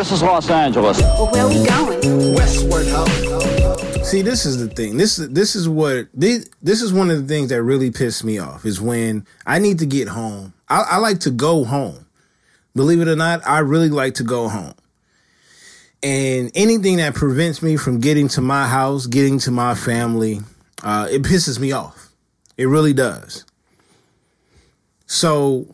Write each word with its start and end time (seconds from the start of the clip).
This 0.00 0.12
is 0.12 0.22
Los 0.22 0.48
Angeles. 0.48 0.98
Well, 0.98 1.26
where 1.30 1.44
are 1.44 1.48
we 1.50 1.62
going? 1.62 2.34
Westward 2.34 2.86
Ho. 2.86 3.04
See, 4.02 4.22
this 4.22 4.46
is 4.46 4.56
the 4.56 4.66
thing. 4.74 4.96
This 4.96 5.16
this 5.16 5.54
is 5.54 5.68
what 5.68 6.08
this, 6.14 6.48
this 6.62 6.80
is 6.80 6.90
one 6.90 7.10
of 7.10 7.20
the 7.20 7.28
things 7.28 7.50
that 7.50 7.62
really 7.62 7.90
piss 7.90 8.24
me 8.24 8.38
off 8.38 8.64
is 8.64 8.80
when 8.80 9.26
I 9.44 9.58
need 9.58 9.78
to 9.80 9.84
get 9.84 10.08
home. 10.08 10.54
I, 10.70 10.84
I 10.92 10.96
like 10.96 11.20
to 11.20 11.30
go 11.30 11.64
home. 11.64 12.06
Believe 12.74 13.02
it 13.02 13.08
or 13.08 13.14
not, 13.14 13.46
I 13.46 13.58
really 13.58 13.90
like 13.90 14.14
to 14.14 14.22
go 14.22 14.48
home. 14.48 14.72
And 16.02 16.50
anything 16.54 16.96
that 16.96 17.14
prevents 17.14 17.60
me 17.60 17.76
from 17.76 18.00
getting 18.00 18.28
to 18.28 18.40
my 18.40 18.66
house, 18.68 19.06
getting 19.06 19.38
to 19.40 19.50
my 19.50 19.74
family, 19.74 20.40
uh, 20.82 21.08
it 21.10 21.24
pisses 21.24 21.58
me 21.58 21.72
off. 21.72 22.08
It 22.56 22.68
really 22.68 22.94
does. 22.94 23.44
So, 25.04 25.66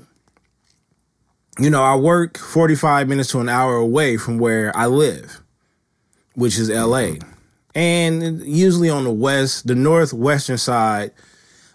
you 1.58 1.70
know, 1.70 1.82
I 1.82 1.96
work 1.96 2.38
45 2.38 3.08
minutes 3.08 3.30
to 3.30 3.40
an 3.40 3.48
hour 3.48 3.76
away 3.76 4.16
from 4.16 4.38
where 4.38 4.76
I 4.76 4.86
live, 4.86 5.40
which 6.34 6.58
is 6.58 6.70
LA. 6.70 7.12
And 7.74 8.42
usually 8.42 8.90
on 8.90 9.04
the 9.04 9.12
west, 9.12 9.66
the 9.66 9.74
northwestern 9.74 10.58
side 10.58 11.12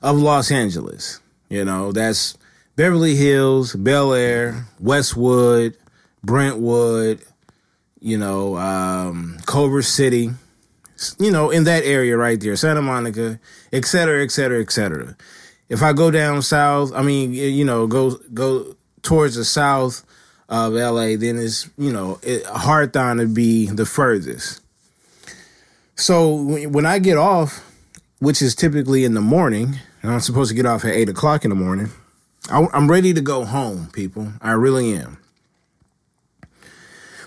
of 0.01 0.17
Los 0.17 0.51
Angeles. 0.51 1.19
You 1.49 1.65
know, 1.65 1.91
that's 1.91 2.37
Beverly 2.75 3.15
Hills, 3.15 3.75
Bel 3.75 4.13
Air, 4.13 4.65
Westwood, 4.79 5.75
Brentwood, 6.23 7.21
you 7.99 8.17
know, 8.17 8.57
um, 8.57 9.37
Culver 9.45 9.81
City, 9.81 10.31
you 11.19 11.31
know, 11.31 11.49
in 11.49 11.63
that 11.65 11.83
area 11.83 12.17
right 12.17 12.39
there, 12.39 12.55
Santa 12.55 12.81
Monica, 12.81 13.39
et 13.73 13.85
cetera, 13.85 14.23
et 14.23 14.31
cetera, 14.31 14.61
et 14.61 14.71
cetera. 14.71 15.15
If 15.69 15.81
I 15.83 15.93
go 15.93 16.11
down 16.11 16.41
south, 16.41 16.91
I 16.93 17.01
mean, 17.01 17.33
you 17.33 17.65
know, 17.65 17.87
go 17.87 18.17
go 18.33 18.75
towards 19.01 19.35
the 19.35 19.45
south 19.45 20.05
of 20.49 20.73
LA, 20.73 21.15
then 21.15 21.37
it's 21.37 21.69
you 21.77 21.91
know 21.91 22.19
it, 22.21 22.45
Hawthorne 22.45 23.17
to 23.17 23.27
be 23.27 23.67
the 23.67 23.85
furthest. 23.85 24.61
So 25.95 26.33
when 26.67 26.85
I 26.85 26.99
get 26.99 27.17
off, 27.17 27.63
which 28.19 28.41
is 28.41 28.55
typically 28.55 29.05
in 29.05 29.13
the 29.13 29.21
morning, 29.21 29.79
and 30.01 30.11
I'm 30.11 30.19
supposed 30.19 30.49
to 30.49 30.55
get 30.55 30.65
off 30.65 30.83
at 30.83 30.93
eight 30.93 31.09
o'clock 31.09 31.45
in 31.45 31.49
the 31.49 31.55
morning, 31.55 31.89
I, 32.49 32.65
I'm 32.73 32.89
ready 32.89 33.13
to 33.13 33.21
go 33.21 33.45
home, 33.45 33.89
people. 33.93 34.33
I 34.41 34.51
really 34.51 34.93
am. 34.93 35.17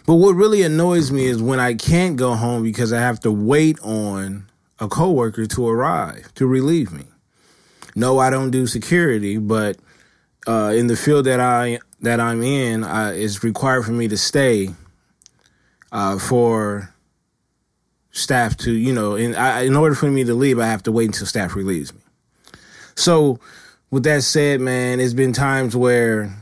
But 0.06 0.16
what 0.16 0.34
really 0.34 0.62
annoys 0.62 1.10
me 1.10 1.26
is 1.26 1.42
when 1.42 1.60
I 1.60 1.74
can't 1.74 2.16
go 2.16 2.34
home 2.34 2.62
because 2.62 2.92
I 2.92 3.00
have 3.00 3.20
to 3.20 3.30
wait 3.30 3.78
on 3.80 4.46
a 4.78 4.88
coworker 4.88 5.46
to 5.46 5.68
arrive 5.68 6.34
to 6.34 6.46
relieve 6.46 6.92
me. 6.92 7.04
No, 7.96 8.18
I 8.18 8.28
don't 8.28 8.50
do 8.50 8.66
security, 8.66 9.38
but 9.38 9.76
uh, 10.46 10.72
in 10.74 10.86
the 10.86 10.96
field 10.96 11.26
that 11.26 11.40
I 11.40 11.78
that 12.00 12.20
I'm 12.20 12.42
in, 12.42 12.84
uh, 12.84 13.12
it's 13.14 13.42
required 13.42 13.84
for 13.84 13.92
me 13.92 14.08
to 14.08 14.16
stay 14.16 14.70
uh, 15.92 16.18
for 16.18 16.94
staff 18.14 18.56
to, 18.56 18.72
you 18.72 18.92
know, 18.92 19.16
in 19.16 19.34
I, 19.34 19.62
in 19.62 19.76
order 19.76 19.94
for 19.94 20.10
me 20.10 20.24
to 20.24 20.34
leave, 20.34 20.58
I 20.58 20.66
have 20.66 20.82
to 20.84 20.92
wait 20.92 21.06
until 21.06 21.26
staff 21.26 21.54
relieves 21.54 21.92
me. 21.92 22.00
So, 22.94 23.40
with 23.90 24.04
that 24.04 24.22
said, 24.22 24.60
man, 24.60 25.00
it's 25.00 25.14
been 25.14 25.32
times 25.32 25.76
where, 25.76 26.32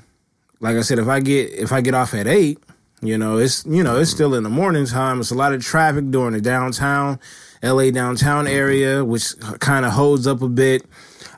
like 0.60 0.76
I 0.76 0.82
said, 0.82 0.98
if 0.98 1.08
I 1.08 1.20
get 1.20 1.50
if 1.52 1.72
I 1.72 1.80
get 1.80 1.94
off 1.94 2.14
at 2.14 2.26
eight, 2.26 2.58
you 3.00 3.18
know, 3.18 3.38
it's 3.38 3.64
you 3.66 3.82
know 3.82 3.98
it's 3.98 4.10
still 4.10 4.34
in 4.34 4.42
the 4.42 4.50
morning 4.50 4.86
time. 4.86 5.20
It's 5.20 5.30
a 5.30 5.34
lot 5.34 5.52
of 5.52 5.62
traffic 5.62 6.10
during 6.10 6.34
the 6.34 6.40
downtown, 6.40 7.18
L.A. 7.62 7.90
downtown 7.90 8.46
area, 8.46 9.04
which 9.04 9.38
kind 9.60 9.84
of 9.84 9.92
holds 9.92 10.26
up 10.26 10.42
a 10.42 10.48
bit. 10.48 10.84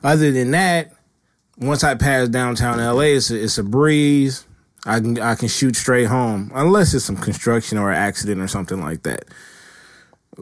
Other 0.03 0.31
than 0.31 0.51
that, 0.51 0.94
once 1.57 1.83
I 1.83 1.95
pass 1.95 2.27
downtown 2.29 2.77
LA, 2.77 3.15
it's 3.15 3.31
a, 3.31 3.43
it's 3.43 3.57
a 3.57 3.63
breeze. 3.63 4.45
I 4.85 4.99
can 4.99 5.19
I 5.19 5.35
can 5.35 5.47
shoot 5.47 5.75
straight 5.75 6.05
home, 6.05 6.51
unless 6.53 6.93
it's 6.93 7.05
some 7.05 7.17
construction 7.17 7.77
or 7.77 7.91
an 7.91 7.97
accident 7.97 8.39
or 8.39 8.47
something 8.47 8.81
like 8.81 9.03
that. 9.03 9.25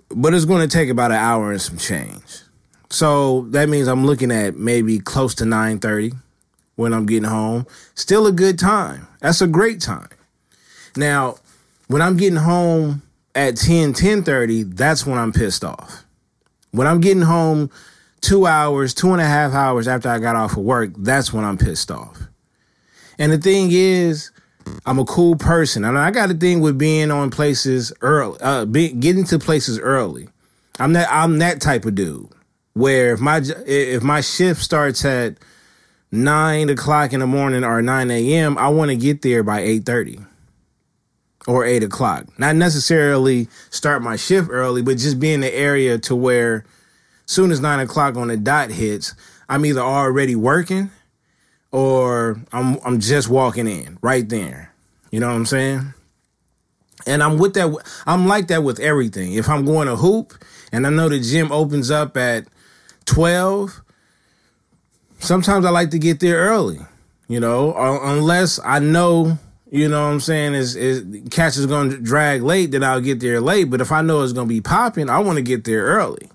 But 0.09 0.33
it's 0.33 0.45
going 0.45 0.67
to 0.67 0.77
take 0.77 0.89
about 0.89 1.11
an 1.11 1.17
hour 1.17 1.51
and 1.51 1.61
some 1.61 1.77
change. 1.77 2.41
So 2.89 3.43
that 3.51 3.69
means 3.69 3.87
I'm 3.87 4.05
looking 4.05 4.31
at 4.31 4.55
maybe 4.55 4.99
close 4.99 5.33
to 5.35 5.45
9:30 5.45 6.13
when 6.75 6.93
I'm 6.93 7.05
getting 7.05 7.29
home. 7.29 7.67
Still 7.95 8.27
a 8.27 8.31
good 8.31 8.59
time. 8.59 9.07
That's 9.21 9.41
a 9.41 9.47
great 9.47 9.79
time. 9.79 10.09
Now, 10.97 11.37
when 11.87 12.01
I'm 12.01 12.17
getting 12.17 12.37
home 12.37 13.01
at 13.33 13.55
10, 13.55 13.93
10:30, 13.93 14.75
that's 14.75 15.05
when 15.05 15.17
I'm 15.17 15.31
pissed 15.31 15.63
off. 15.63 16.03
When 16.71 16.85
I'm 16.85 16.99
getting 16.99 17.23
home 17.23 17.69
two 18.23 18.47
hours, 18.47 18.93
two 18.93 19.11
and 19.11 19.21
a 19.21 19.25
half 19.25 19.51
hours 19.53 19.87
after 19.87 20.09
I 20.09 20.17
got 20.17 20.35
off 20.35 20.53
of 20.53 20.63
work, 20.63 20.91
that's 20.97 21.31
when 21.31 21.43
I'm 21.43 21.57
pissed 21.57 21.91
off. 21.91 22.19
And 23.19 23.31
the 23.31 23.37
thing 23.37 23.69
is, 23.71 24.31
I'm 24.85 24.97
a 24.97 25.05
cool 25.05 25.35
person, 25.35 25.83
and 25.83 25.99
I 25.99 26.09
got 26.09 26.31
a 26.31 26.33
thing 26.33 26.61
with 26.61 26.77
being 26.77 27.11
on 27.11 27.29
places 27.29 27.91
early, 28.01 28.39
uh, 28.41 28.65
be, 28.65 28.89
getting 28.93 29.25
to 29.25 29.37
places 29.37 29.77
early. 29.77 30.29
I'm 30.79 30.93
that 30.93 31.09
I'm 31.11 31.37
that 31.39 31.61
type 31.61 31.85
of 31.85 31.95
dude. 31.95 32.29
Where 32.73 33.13
if 33.13 33.19
my 33.19 33.41
if 33.67 34.01
my 34.01 34.21
shift 34.21 34.61
starts 34.61 35.05
at 35.05 35.35
nine 36.11 36.69
o'clock 36.69 37.13
in 37.13 37.19
the 37.19 37.27
morning 37.27 37.63
or 37.63 37.81
nine 37.81 38.09
a.m., 38.09 38.57
I 38.57 38.69
want 38.69 38.89
to 38.89 38.95
get 38.95 39.21
there 39.21 39.43
by 39.43 39.59
eight 39.59 39.85
thirty 39.85 40.19
or 41.45 41.65
eight 41.65 41.83
o'clock. 41.83 42.39
Not 42.39 42.55
necessarily 42.55 43.49
start 43.69 44.01
my 44.01 44.15
shift 44.15 44.47
early, 44.49 44.81
but 44.81 44.97
just 44.97 45.19
be 45.19 45.33
in 45.33 45.41
the 45.41 45.53
area 45.53 45.99
to 45.99 46.15
where 46.15 46.65
soon 47.33 47.51
as 47.51 47.59
nine 47.59 47.79
o'clock 47.79 48.15
on 48.15 48.27
the 48.27 48.37
dot 48.37 48.69
hits, 48.71 49.13
I'm 49.49 49.65
either 49.65 49.81
already 49.81 50.35
working 50.35 50.91
or 51.71 52.39
I'm 52.53 52.77
I'm 52.85 52.99
just 52.99 53.29
walking 53.29 53.67
in 53.67 53.97
right 54.01 54.27
there. 54.29 54.73
You 55.11 55.19
know 55.19 55.27
what 55.27 55.35
I'm 55.35 55.45
saying? 55.45 55.93
And 57.05 57.21
I'm 57.21 57.37
with 57.37 57.53
that. 57.55 57.75
I'm 58.05 58.27
like 58.27 58.47
that 58.47 58.63
with 58.63 58.79
everything. 58.79 59.33
If 59.33 59.49
I'm 59.49 59.65
going 59.65 59.87
to 59.87 59.95
hoop 59.95 60.33
and 60.71 60.87
I 60.87 60.89
know 60.89 61.09
the 61.09 61.19
gym 61.19 61.51
opens 61.51 61.91
up 61.91 62.15
at 62.15 62.47
twelve, 63.05 63.81
sometimes 65.19 65.65
I 65.65 65.69
like 65.69 65.91
to 65.91 65.99
get 65.99 66.19
there 66.19 66.37
early. 66.37 66.79
You 67.27 67.39
know, 67.39 67.73
un- 67.73 68.17
unless 68.17 68.59
I 68.63 68.79
know. 68.79 69.37
You 69.71 69.89
know 69.89 70.03
what 70.03 70.13
I'm 70.13 70.19
saying? 70.19 70.53
Is 70.53 70.75
is 70.75 71.03
catch 71.31 71.57
is 71.57 71.65
going 71.65 71.89
to 71.89 71.97
drag 71.97 72.43
late, 72.43 72.69
then 72.69 72.83
I'll 72.83 73.01
get 73.01 73.19
there 73.19 73.41
late. 73.41 73.71
But 73.71 73.81
if 73.81 73.91
I 73.91 74.03
know 74.03 74.21
it's 74.21 74.31
going 74.31 74.47
to 74.47 74.53
be 74.53 74.61
popping, 74.61 75.09
I 75.09 75.17
want 75.17 75.37
to 75.37 75.41
get 75.41 75.63
there 75.63 75.83
early. 75.83 76.29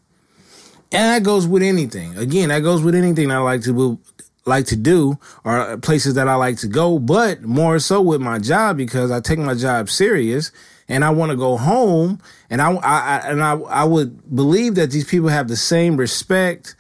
And 0.91 1.03
that 1.03 1.23
goes 1.23 1.47
with 1.47 1.63
anything. 1.63 2.17
Again, 2.17 2.49
that 2.49 2.61
goes 2.61 2.83
with 2.83 2.95
anything 2.95 3.31
I 3.31 3.39
like 3.39 3.63
to 3.63 3.99
like 4.47 4.65
to 4.67 4.77
do, 4.77 5.19
or 5.45 5.77
places 5.79 6.15
that 6.15 6.27
I 6.27 6.35
like 6.35 6.57
to 6.59 6.69
go. 6.69 6.99
But 6.99 7.43
more 7.43 7.79
so 7.79 8.01
with 8.01 8.21
my 8.21 8.39
job 8.39 8.77
because 8.77 9.11
I 9.11 9.21
take 9.21 9.39
my 9.39 9.55
job 9.55 9.91
serious, 9.91 10.51
and 10.89 11.05
I 11.05 11.11
want 11.11 11.31
to 11.31 11.37
go 11.37 11.57
home. 11.59 12.21
And 12.49 12.63
I, 12.63 12.73
I, 12.73 12.99
I 12.99 13.17
and 13.29 13.43
I, 13.43 13.53
I 13.53 13.85
would 13.85 14.35
believe 14.35 14.77
that 14.77 14.91
these 14.91 15.05
people 15.05 15.29
have 15.29 15.49
the 15.49 15.57
same 15.57 15.97
respect 15.97 16.75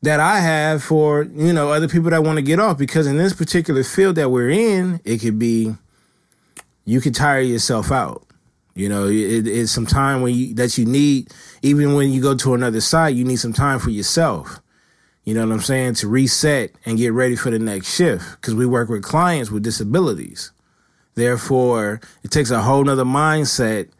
that 0.00 0.18
I 0.18 0.40
have 0.40 0.82
for 0.82 1.24
you 1.24 1.52
know 1.52 1.70
other 1.70 1.88
people 1.88 2.10
that 2.10 2.24
want 2.24 2.38
to 2.38 2.42
get 2.42 2.58
off. 2.58 2.78
Because 2.78 3.06
in 3.06 3.18
this 3.18 3.34
particular 3.34 3.84
field 3.84 4.16
that 4.16 4.30
we're 4.30 4.50
in, 4.50 5.00
it 5.04 5.18
could 5.18 5.38
be 5.38 5.74
you 6.84 7.00
could 7.00 7.14
tire 7.14 7.40
yourself 7.40 7.92
out. 7.92 8.26
You 8.74 8.88
know, 8.88 9.06
it, 9.06 9.46
it's 9.46 9.72
some 9.72 9.86
time 9.86 10.22
when 10.22 10.34
you 10.34 10.54
that 10.54 10.78
you 10.78 10.86
need. 10.86 11.32
Even 11.62 11.94
when 11.94 12.10
you 12.10 12.22
go 12.22 12.34
to 12.36 12.54
another 12.54 12.80
site, 12.80 13.14
you 13.14 13.24
need 13.24 13.36
some 13.36 13.52
time 13.52 13.78
for 13.78 13.90
yourself. 13.90 14.60
You 15.24 15.34
know 15.34 15.46
what 15.46 15.52
I'm 15.52 15.60
saying? 15.60 15.94
To 15.94 16.08
reset 16.08 16.72
and 16.84 16.98
get 16.98 17.12
ready 17.12 17.36
for 17.36 17.50
the 17.50 17.58
next 17.58 17.94
shift. 17.94 18.24
Because 18.32 18.54
we 18.54 18.66
work 18.66 18.88
with 18.88 19.02
clients 19.02 19.50
with 19.50 19.62
disabilities. 19.62 20.50
Therefore, 21.14 22.00
it 22.24 22.30
takes 22.30 22.50
a 22.50 22.62
whole 22.62 22.82
nother 22.82 23.04
mindset 23.04 23.90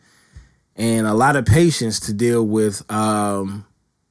and 0.76 1.06
a 1.06 1.14
lot 1.14 1.36
of 1.36 1.44
patience 1.44 2.00
to 2.00 2.12
deal 2.12 2.44
with 2.46 2.90
um, 2.90 3.66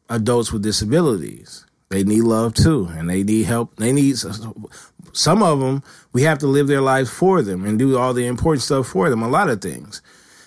adults 0.10 0.52
with 0.54 0.62
disabilities. 0.62 1.66
They 1.90 2.04
need 2.04 2.22
love 2.22 2.54
too, 2.54 2.88
and 2.92 3.10
they 3.10 3.24
need 3.24 3.46
help. 3.46 3.76
They 3.76 3.92
need 3.92 4.18
some 4.18 5.44
of 5.44 5.60
them. 5.60 5.84
We 6.14 6.22
have 6.24 6.38
to 6.40 6.48
live 6.48 6.68
their 6.68 6.82
lives 6.82 7.10
for 7.10 7.42
them 7.42 7.66
and 7.66 7.78
do 7.78 7.98
all 7.98 8.14
the 8.14 8.26
important 8.26 8.64
stuff 8.64 8.88
for 8.88 9.10
them. 9.10 9.22
A 9.22 9.28
lot 9.28 9.50
of 9.50 9.62
things. 9.62 10.02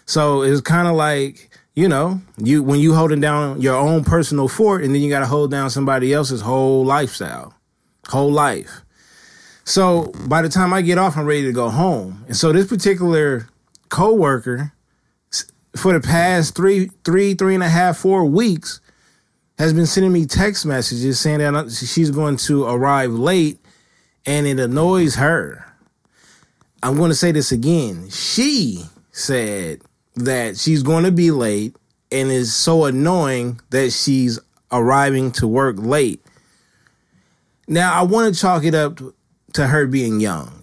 So 0.07 0.43
it's 0.43 0.61
kind 0.61 0.89
of 0.89 0.95
like 0.95 1.51
you 1.75 1.89
know, 1.89 2.21
you 2.39 2.63
when 2.63 2.79
you 2.79 2.95
holding 2.95 3.21
down 3.21 3.61
your 3.61 3.75
own 3.75 4.05
personal 4.05 4.49
fort, 4.49 4.85
and 4.85 4.95
then 4.95 5.03
you 5.03 5.11
got 5.11 5.21
to 5.21 5.27
hold 5.27 5.51
down 5.51 5.71
somebody 5.71 6.13
else's 6.13 6.41
whole 6.41 6.85
lifestyle, 6.85 7.55
whole 8.09 8.31
life. 8.31 8.83
So 9.65 10.13
by 10.29 10.43
the 10.43 10.49
time 10.49 10.73
I 10.73 10.83
get 10.83 10.99
off, 10.99 11.17
I'm 11.17 11.27
ready 11.27 11.43
to 11.43 11.53
go 11.53 11.71
home. 11.71 12.25
And 12.27 12.37
so 12.37 12.53
this 12.53 12.69
particular 12.69 13.49
coworker, 13.89 14.73
for 15.75 15.93
the 15.93 16.01
past 16.01 16.55
three, 16.55 16.91
three, 17.05 17.35
three 17.35 17.55
and 17.55 17.65
a 17.65 17.69
half, 17.69 17.97
four 17.97 18.25
weeks 18.25 18.81
has 19.59 19.73
been 19.73 19.87
sending 19.87 20.13
me 20.13 20.27
text 20.27 20.67
messages 20.67 21.19
saying 21.19 21.39
that 21.39 21.55
uh, 21.55 21.71
she's 21.71 22.11
going 22.11 22.37
to 22.37 22.65
arrive 22.67 23.13
late 23.13 23.59
and 24.27 24.47
it 24.47 24.61
annoys 24.61 25.15
her. 25.17 25.65
I'm 26.83 26.97
going 26.97 27.11
to 27.11 27.17
say 27.17 27.33
this 27.33 27.51
again. 27.51 28.11
She 28.11 28.85
said 29.13 29.81
that 30.17 30.57
she's 30.57 30.83
going 30.83 31.05
to 31.05 31.13
be 31.13 31.31
late 31.31 31.77
and 32.13 32.31
is 32.31 32.55
so 32.55 32.85
annoying 32.85 33.61
that 33.71 33.93
she's 33.93 34.39
arriving 34.71 35.33
to 35.33 35.47
work 35.47 35.77
late. 35.79 36.25
Now, 37.67 37.95
I 37.99 38.03
want 38.03 38.35
to 38.35 38.41
chalk 38.41 38.65
it 38.65 38.75
up 38.75 39.01
to 39.55 39.67
her 39.67 39.87
being 39.87 40.21
young. 40.21 40.63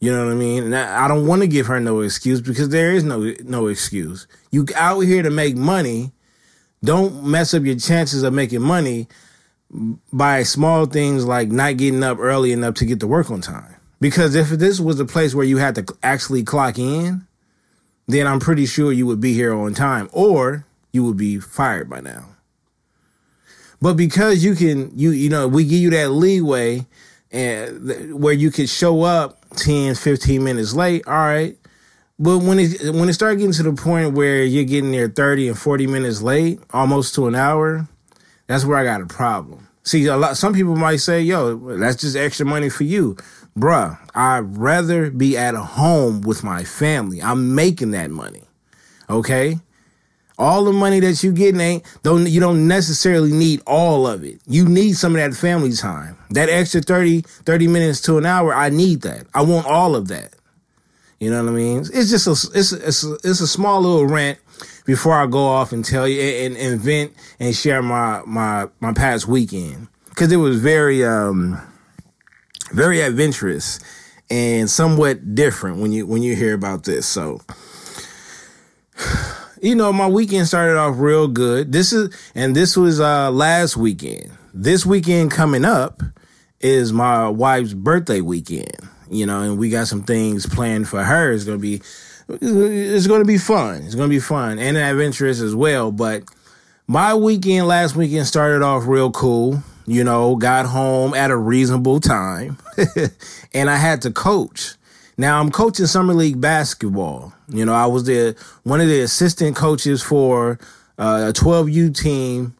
You 0.00 0.12
know 0.12 0.26
what 0.26 0.32
I 0.32 0.36
mean? 0.36 0.64
And 0.64 0.76
I 0.76 1.08
don't 1.08 1.26
want 1.26 1.42
to 1.42 1.48
give 1.48 1.66
her 1.66 1.80
no 1.80 2.00
excuse 2.00 2.40
because 2.40 2.68
there 2.68 2.92
is 2.92 3.02
no 3.02 3.34
no 3.42 3.66
excuse. 3.66 4.28
You 4.52 4.66
out 4.76 5.00
here 5.00 5.22
to 5.22 5.30
make 5.30 5.56
money. 5.56 6.12
Don't 6.84 7.24
mess 7.24 7.52
up 7.52 7.64
your 7.64 7.74
chances 7.74 8.22
of 8.22 8.32
making 8.32 8.62
money 8.62 9.08
by 10.12 10.44
small 10.44 10.86
things 10.86 11.24
like 11.24 11.48
not 11.48 11.76
getting 11.76 12.04
up 12.04 12.18
early 12.20 12.52
enough 12.52 12.74
to 12.74 12.84
get 12.84 13.00
to 13.00 13.08
work 13.08 13.30
on 13.30 13.40
time. 13.40 13.74
Because 14.00 14.36
if 14.36 14.50
this 14.50 14.78
was 14.78 15.00
a 15.00 15.04
place 15.04 15.34
where 15.34 15.44
you 15.44 15.56
had 15.56 15.74
to 15.74 15.96
actually 16.04 16.44
clock 16.44 16.78
in, 16.78 17.26
then 18.08 18.26
I'm 18.26 18.40
pretty 18.40 18.66
sure 18.66 18.90
you 18.90 19.06
would 19.06 19.20
be 19.20 19.34
here 19.34 19.54
on 19.54 19.74
time 19.74 20.08
or 20.12 20.66
you 20.92 21.04
would 21.04 21.16
be 21.16 21.38
fired 21.38 21.88
by 21.88 22.00
now. 22.00 22.30
But 23.80 23.94
because 23.94 24.42
you 24.42 24.54
can 24.54 24.90
you 24.98 25.10
you 25.10 25.28
know, 25.28 25.46
we 25.46 25.64
give 25.64 25.78
you 25.78 25.90
that 25.90 26.10
leeway 26.10 26.86
and 27.30 28.20
where 28.20 28.32
you 28.32 28.50
could 28.50 28.68
show 28.68 29.02
up 29.02 29.44
10, 29.56 29.94
15 29.94 30.42
minutes 30.42 30.74
late, 30.74 31.06
all 31.06 31.12
right. 31.12 31.56
But 32.18 32.38
when 32.38 32.58
it 32.58 32.94
when 32.94 33.08
it 33.08 33.12
started 33.12 33.36
getting 33.36 33.52
to 33.52 33.62
the 33.62 33.74
point 33.74 34.14
where 34.14 34.42
you're 34.42 34.64
getting 34.64 34.90
there 34.90 35.08
30 35.08 35.48
and 35.48 35.58
40 35.58 35.86
minutes 35.86 36.20
late, 36.20 36.60
almost 36.72 37.14
to 37.14 37.28
an 37.28 37.36
hour, 37.36 37.86
that's 38.48 38.64
where 38.64 38.78
I 38.78 38.84
got 38.84 39.02
a 39.02 39.06
problem. 39.06 39.68
See, 39.84 40.06
a 40.06 40.16
lot 40.16 40.36
some 40.36 40.52
people 40.52 40.74
might 40.74 40.96
say, 40.96 41.22
yo, 41.22 41.56
that's 41.76 41.96
just 41.96 42.16
extra 42.16 42.44
money 42.44 42.70
for 42.70 42.84
you. 42.84 43.16
Bruh, 43.58 43.98
I'd 44.14 44.56
rather 44.56 45.10
be 45.10 45.36
at 45.36 45.54
home 45.54 46.20
with 46.20 46.44
my 46.44 46.62
family. 46.64 47.20
I'm 47.20 47.54
making 47.54 47.90
that 47.90 48.10
money. 48.10 48.42
Okay? 49.10 49.58
All 50.38 50.64
the 50.64 50.72
money 50.72 51.00
that 51.00 51.24
you 51.24 51.32
getting 51.32 51.60
ain't 51.60 51.84
don't 52.04 52.30
you 52.30 52.38
don't 52.38 52.68
necessarily 52.68 53.32
need 53.32 53.60
all 53.66 54.06
of 54.06 54.22
it. 54.22 54.40
You 54.46 54.68
need 54.68 54.92
some 54.92 55.16
of 55.16 55.20
that 55.20 55.36
family 55.36 55.72
time. 55.72 56.16
That 56.30 56.48
extra 56.48 56.80
30, 56.80 57.22
30 57.22 57.66
minutes 57.66 58.00
to 58.02 58.18
an 58.18 58.26
hour, 58.26 58.54
I 58.54 58.68
need 58.68 59.00
that. 59.02 59.26
I 59.34 59.42
want 59.42 59.66
all 59.66 59.96
of 59.96 60.06
that. 60.08 60.34
You 61.18 61.30
know 61.30 61.42
what 61.42 61.50
I 61.50 61.54
mean? 61.54 61.78
It's 61.80 62.10
just 62.10 62.28
a 62.28 62.56
it's 62.56 62.72
it's 62.72 63.04
a, 63.04 63.14
it's 63.24 63.40
a 63.40 63.48
small 63.48 63.80
little 63.80 64.06
rant 64.06 64.38
before 64.84 65.14
I 65.14 65.26
go 65.26 65.44
off 65.44 65.72
and 65.72 65.84
tell 65.84 66.06
you 66.06 66.20
and, 66.20 66.56
and 66.56 66.80
vent 66.80 67.12
and 67.40 67.54
share 67.56 67.82
my 67.82 68.22
my 68.24 68.68
my 68.78 68.92
past 68.92 69.26
weekend 69.26 69.88
because 70.10 70.30
it 70.30 70.36
was 70.36 70.60
very 70.60 71.04
um 71.04 71.60
very 72.72 73.00
adventurous 73.00 73.80
and 74.30 74.68
somewhat 74.68 75.34
different 75.34 75.78
when 75.78 75.92
you 75.92 76.06
when 76.06 76.22
you 76.22 76.36
hear 76.36 76.54
about 76.54 76.84
this. 76.84 77.06
So 77.06 77.40
you 79.62 79.74
know, 79.74 79.92
my 79.92 80.06
weekend 80.06 80.46
started 80.46 80.76
off 80.76 80.96
real 80.98 81.28
good. 81.28 81.72
This 81.72 81.92
is, 81.92 82.14
and 82.34 82.54
this 82.54 82.76
was 82.76 83.00
uh, 83.00 83.30
last 83.30 83.76
weekend. 83.76 84.30
This 84.54 84.84
weekend 84.86 85.30
coming 85.30 85.64
up 85.64 86.02
is 86.60 86.92
my 86.92 87.28
wife's 87.28 87.74
birthday 87.74 88.20
weekend. 88.20 88.76
You 89.10 89.26
know, 89.26 89.40
and 89.40 89.58
we 89.58 89.70
got 89.70 89.88
some 89.88 90.02
things 90.02 90.46
planned 90.46 90.88
for 90.88 91.02
her. 91.02 91.32
It's 91.32 91.44
gonna 91.44 91.58
be, 91.58 91.80
it's 92.28 93.06
gonna 93.06 93.24
be 93.24 93.38
fun. 93.38 93.82
It's 93.82 93.94
gonna 93.94 94.08
be 94.08 94.20
fun 94.20 94.58
and 94.58 94.76
adventurous 94.76 95.40
as 95.40 95.54
well. 95.54 95.92
But 95.92 96.24
my 96.86 97.14
weekend 97.14 97.66
last 97.66 97.96
weekend 97.96 98.26
started 98.26 98.62
off 98.62 98.86
real 98.86 99.10
cool. 99.10 99.62
You 99.88 100.04
know, 100.04 100.36
got 100.36 100.66
home 100.66 101.14
at 101.14 101.30
a 101.30 101.36
reasonable 101.36 101.98
time, 101.98 102.58
and 103.54 103.70
I 103.70 103.76
had 103.76 104.02
to 104.02 104.10
coach. 104.10 104.74
Now 105.16 105.40
I'm 105.40 105.50
coaching 105.50 105.86
summer 105.86 106.12
league 106.12 106.42
basketball. 106.42 107.32
You 107.48 107.64
know, 107.64 107.72
I 107.72 107.86
was 107.86 108.04
the 108.04 108.36
one 108.64 108.82
of 108.82 108.88
the 108.88 109.00
assistant 109.00 109.56
coaches 109.56 110.02
for 110.02 110.58
uh, 110.98 111.30
a 111.30 111.32
12U 111.32 111.96
team 111.98 112.54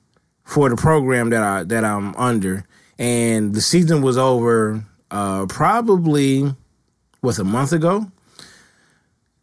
for 0.45 0.71
the 0.71 0.77
program 0.77 1.29
that 1.29 1.43
I 1.43 1.65
that 1.65 1.85
I'm 1.85 2.17
under, 2.17 2.65
and 2.99 3.55
the 3.55 3.61
season 3.61 4.01
was 4.01 4.17
over 4.17 4.83
uh, 5.11 5.45
probably 5.51 6.55
was 7.21 7.39
a 7.39 7.45
month 7.45 7.73
ago. 7.75 8.11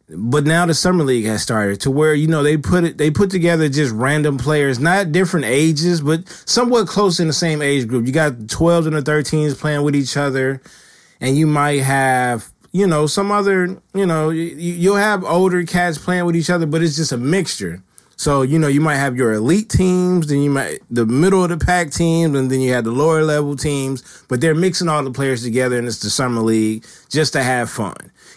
But 0.08 0.44
now 0.44 0.66
the 0.66 0.74
summer 0.74 1.02
league 1.02 1.24
has 1.24 1.42
started 1.42 1.80
to 1.80 1.90
where 1.90 2.14
you 2.14 2.28
know 2.28 2.44
they 2.44 2.56
put 2.56 2.84
it 2.84 2.96
they 2.96 3.10
put 3.10 3.30
together 3.30 3.68
just 3.68 3.92
random 3.92 4.38
players, 4.38 4.78
not 4.78 5.10
different 5.10 5.46
ages, 5.46 6.00
but 6.00 6.28
somewhat 6.44 6.86
close 6.86 7.18
in 7.18 7.26
the 7.26 7.32
same 7.32 7.60
age 7.60 7.88
group. 7.88 8.06
You 8.06 8.12
got 8.12 8.32
12s 8.32 8.86
and 8.86 8.94
the 8.96 9.02
13s 9.02 9.58
playing 9.58 9.82
with 9.82 9.96
each 9.96 10.16
other, 10.16 10.62
and 11.20 11.36
you 11.36 11.46
might 11.46 11.82
have 11.82 12.52
you 12.76 12.86
know, 12.86 13.06
some 13.06 13.32
other, 13.32 13.80
you 13.94 14.04
know, 14.04 14.28
you, 14.28 14.90
will 14.90 14.98
have 14.98 15.24
older 15.24 15.64
cats 15.64 15.96
playing 15.96 16.26
with 16.26 16.36
each 16.36 16.50
other, 16.50 16.66
but 16.66 16.82
it's 16.82 16.96
just 16.96 17.10
a 17.10 17.16
mixture. 17.16 17.82
So, 18.16 18.42
you 18.42 18.58
know, 18.58 18.68
you 18.68 18.82
might 18.82 18.96
have 18.96 19.16
your 19.16 19.32
elite 19.32 19.70
teams, 19.70 20.26
then 20.26 20.42
you 20.42 20.50
might, 20.50 20.80
the 20.90 21.06
middle 21.06 21.42
of 21.42 21.48
the 21.48 21.56
pack 21.56 21.90
teams, 21.90 22.36
and 22.36 22.50
then 22.50 22.60
you 22.60 22.74
have 22.74 22.84
the 22.84 22.90
lower 22.90 23.22
level 23.22 23.56
teams, 23.56 24.24
but 24.28 24.42
they're 24.42 24.54
mixing 24.54 24.88
all 24.88 25.02
the 25.02 25.10
players 25.10 25.42
together 25.42 25.78
and 25.78 25.86
it's 25.86 26.00
the 26.00 26.10
summer 26.10 26.42
league 26.42 26.84
just 27.08 27.32
to 27.32 27.42
have 27.42 27.70
fun. 27.70 27.96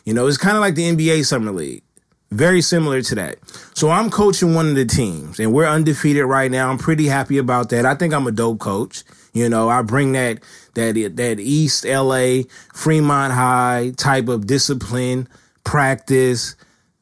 You 0.09 0.15
know, 0.15 0.25
it's 0.25 0.39
kind 0.39 0.57
of 0.57 0.61
like 0.61 0.73
the 0.73 0.89
NBA 0.89 1.23
summer 1.23 1.51
league. 1.51 1.83
Very 2.31 2.63
similar 2.63 2.99
to 3.03 3.13
that. 3.13 3.37
So 3.75 3.91
I'm 3.91 4.09
coaching 4.09 4.55
one 4.55 4.67
of 4.67 4.73
the 4.73 4.83
teams 4.83 5.39
and 5.39 5.53
we're 5.53 5.67
undefeated 5.67 6.25
right 6.25 6.49
now. 6.49 6.71
I'm 6.71 6.79
pretty 6.79 7.05
happy 7.05 7.37
about 7.37 7.69
that. 7.69 7.85
I 7.85 7.93
think 7.93 8.15
I'm 8.15 8.25
a 8.25 8.31
dope 8.31 8.57
coach. 8.57 9.03
You 9.33 9.47
know, 9.49 9.69
I 9.69 9.83
bring 9.83 10.13
that 10.13 10.39
that 10.73 10.95
that 10.95 11.39
East 11.39 11.85
LA 11.85 12.41
Fremont 12.73 13.33
High 13.33 13.93
type 13.97 14.29
of 14.29 14.47
discipline, 14.47 15.27
practice, 15.63 16.55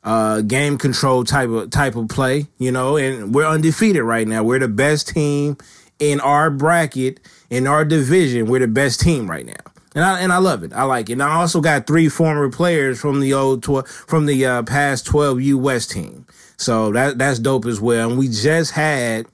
uh, 0.03 0.42
game 0.42 0.77
control 0.77 1.24
type 1.24 1.48
of 1.48 1.69
type 1.69 1.95
of 1.95 2.10
play. 2.10 2.48
You 2.57 2.74
know, 2.74 2.98
and 2.98 3.33
we're 3.33 3.48
undefeated 3.48 4.03
right 4.03 4.27
now. 4.27 4.44
We're 4.44 4.60
the 4.60 4.68
best 4.68 5.07
team 5.07 5.56
in 5.98 6.19
our 6.19 6.50
bracket 6.50 7.21
in 7.50 7.68
our 7.68 7.86
division. 7.86 8.48
We're 8.48 8.60
the 8.60 8.68
best 8.68 9.00
team 9.00 9.31
right 9.31 9.45
now. 9.45 9.76
And 9.97 10.05
I 10.05 10.19
and 10.19 10.31
I 10.31 10.38
love 10.38 10.61
it. 10.61 10.73
I 10.73 10.83
like 10.83 11.09
it. 11.09 11.13
And 11.13 11.23
I 11.23 11.33
also 11.33 11.59
got 11.59 11.88
three 11.88 12.07
former 12.07 12.51
players 12.51 12.99
from 12.99 13.19
the 13.19 13.33
old 13.33 13.63
tw- 13.63 13.88
from 13.88 14.27
the 14.27 14.45
uh, 14.45 14.61
past 14.61 15.07
12 15.07 15.41
U 15.41 15.57
West 15.57 15.89
team. 15.89 16.27
So 16.55 16.91
that 16.91 17.17
that's 17.17 17.39
dope 17.39 17.65
as 17.65 17.81
well. 17.81 18.09
And 18.11 18.19
we 18.19 18.27
just 18.27 18.73
had 18.73 19.25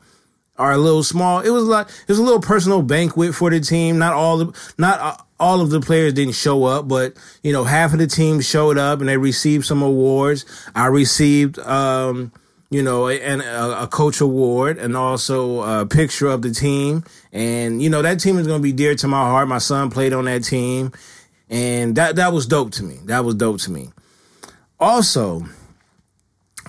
our 0.57 0.77
little 0.77 1.03
small. 1.03 1.41
It 1.41 1.49
was 1.49 1.65
like 1.65 1.89
it 1.89 2.07
was 2.07 2.17
a 2.17 2.23
little 2.23 2.39
personal 2.39 2.81
banquet 2.81 3.35
for 3.35 3.49
the 3.49 3.59
team. 3.59 3.97
Not 3.99 4.13
all 4.13 4.37
the 4.37 4.73
not 4.77 5.27
all 5.37 5.59
of 5.59 5.69
the 5.69 5.81
players 5.81 6.13
didn't 6.13 6.35
show 6.35 6.63
up, 6.63 6.87
but 6.87 7.17
you 7.43 7.51
know 7.51 7.65
half 7.65 7.91
of 7.91 7.99
the 7.99 8.07
team 8.07 8.39
showed 8.39 8.77
up 8.77 9.01
and 9.01 9.09
they 9.09 9.17
received 9.17 9.65
some 9.65 9.81
awards. 9.81 10.45
I 10.73 10.85
received. 10.85 11.59
um 11.59 12.31
you 12.69 12.81
know, 12.81 13.07
and 13.07 13.41
a, 13.41 13.83
a, 13.83 13.87
coach 13.87 14.19
award 14.19 14.77
and 14.77 14.97
also 14.97 15.61
a 15.61 15.85
picture 15.85 16.27
of 16.27 16.41
the 16.41 16.51
team. 16.51 17.03
And, 17.31 17.81
you 17.83 17.89
know, 17.89 18.01
that 18.01 18.19
team 18.19 18.37
is 18.37 18.47
going 18.47 18.59
to 18.59 18.63
be 18.63 18.71
dear 18.71 18.95
to 18.95 19.07
my 19.07 19.21
heart. 19.21 19.47
My 19.47 19.59
son 19.59 19.91
played 19.91 20.11
on 20.11 20.25
that 20.25 20.43
team. 20.43 20.91
And 21.49 21.95
that, 21.97 22.15
that 22.15 22.33
was 22.33 22.47
dope 22.47 22.71
to 22.71 22.83
me. 22.83 22.99
That 23.05 23.23
was 23.23 23.35
dope 23.35 23.59
to 23.61 23.71
me. 23.71 23.91
Also, 24.79 25.43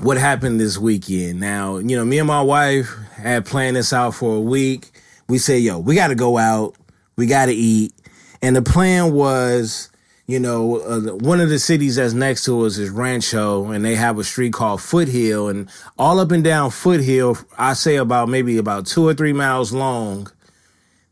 what 0.00 0.16
happened 0.16 0.60
this 0.60 0.76
weekend. 0.78 1.40
Now, 1.40 1.78
you 1.78 1.96
know, 1.96 2.04
me 2.04 2.18
and 2.18 2.28
my 2.28 2.42
wife 2.42 2.94
had 3.16 3.46
planned 3.46 3.76
this 3.76 3.92
out 3.92 4.14
for 4.14 4.36
a 4.36 4.40
week. 4.40 4.90
We 5.28 5.38
said, 5.38 5.62
yo, 5.62 5.78
we 5.78 5.94
got 5.94 6.08
to 6.08 6.14
go 6.14 6.36
out. 6.36 6.74
We 7.16 7.26
got 7.26 7.46
to 7.46 7.52
eat. 7.52 7.94
And 8.42 8.54
the 8.54 8.62
plan 8.62 9.12
was, 9.12 9.90
you 10.26 10.40
know, 10.40 10.80
uh, 10.80 11.00
one 11.16 11.40
of 11.40 11.50
the 11.50 11.58
cities 11.58 11.96
that's 11.96 12.14
next 12.14 12.44
to 12.46 12.64
us 12.64 12.78
is 12.78 12.88
Rancho, 12.88 13.70
and 13.70 13.84
they 13.84 13.94
have 13.94 14.18
a 14.18 14.24
street 14.24 14.54
called 14.54 14.80
Foothill. 14.80 15.48
And 15.48 15.68
all 15.98 16.18
up 16.18 16.30
and 16.30 16.42
down 16.42 16.70
Foothill, 16.70 17.36
I 17.58 17.74
say 17.74 17.96
about 17.96 18.28
maybe 18.28 18.56
about 18.56 18.86
two 18.86 19.06
or 19.06 19.12
three 19.12 19.34
miles 19.34 19.72
long, 19.72 20.30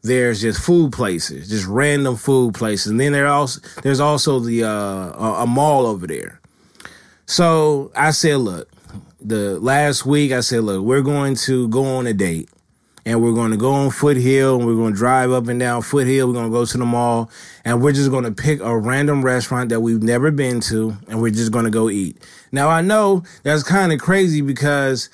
there's 0.03 0.41
just 0.41 0.61
food 0.61 0.93
places, 0.93 1.51
just 1.51 1.67
random 1.67 2.17
food 2.17 2.55
places. 2.55 2.87
And 2.91 3.01
then 3.01 3.13
there 3.13 3.27
also 3.27 3.61
there's 3.83 4.01
also 4.01 4.41
the 4.41 4.65
uh, 4.65 4.69
a, 4.69 5.43
a 5.43 5.47
mall 5.47 5.87
over 5.87 6.07
there. 6.07 6.41
So 7.27 7.93
I 7.95 8.11
said, 8.11 8.39
look, 8.39 8.69
the 9.21 9.61
last 9.61 10.05
week 10.07 10.33
I 10.33 10.41
said, 10.41 10.65
look, 10.65 10.85
we're 10.85 11.03
going 11.03 11.37
to 11.37 11.69
go 11.69 11.85
on 11.85 12.07
a 12.07 12.15
date 12.15 12.49
and 13.05 13.23
we're 13.23 13.35
going 13.35 13.51
to 13.51 13.57
go 13.57 13.73
on 13.73 13.91
Foothill 13.91 14.57
and 14.57 14.67
we're 14.67 14.77
going 14.77 14.93
to 14.93 14.99
drive 14.99 15.33
up 15.33 15.49
and 15.49 15.59
down 15.59 15.83
Foothill. 15.83 16.29
We're 16.29 16.35
going 16.35 16.51
to 16.51 16.53
go 16.53 16.65
to 16.65 16.79
the 16.79 16.85
mall 16.85 17.31
and 17.65 17.83
we're 17.83 17.93
just 17.93 18.11
going 18.11 18.25
to 18.25 18.33
pick 18.33 18.61
a 18.61 18.77
random 18.77 19.25
restaurant 19.25 19.71
that 19.71 19.81
we've 19.81 20.03
never 20.03 20.31
been 20.31 20.61
to 20.63 20.97
and 21.09 21.21
we're 21.21 21.31
just 21.31 21.53
going 21.53 21.65
to 21.65 21.71
go 21.71 21.91
eat. 21.91 22.17
Now 22.53 22.69
I 22.69 22.81
know 22.81 23.25
that's 23.43 23.63
kind 23.63 23.93
of 23.93 23.99
crazy 23.99 24.41
because 24.41 25.11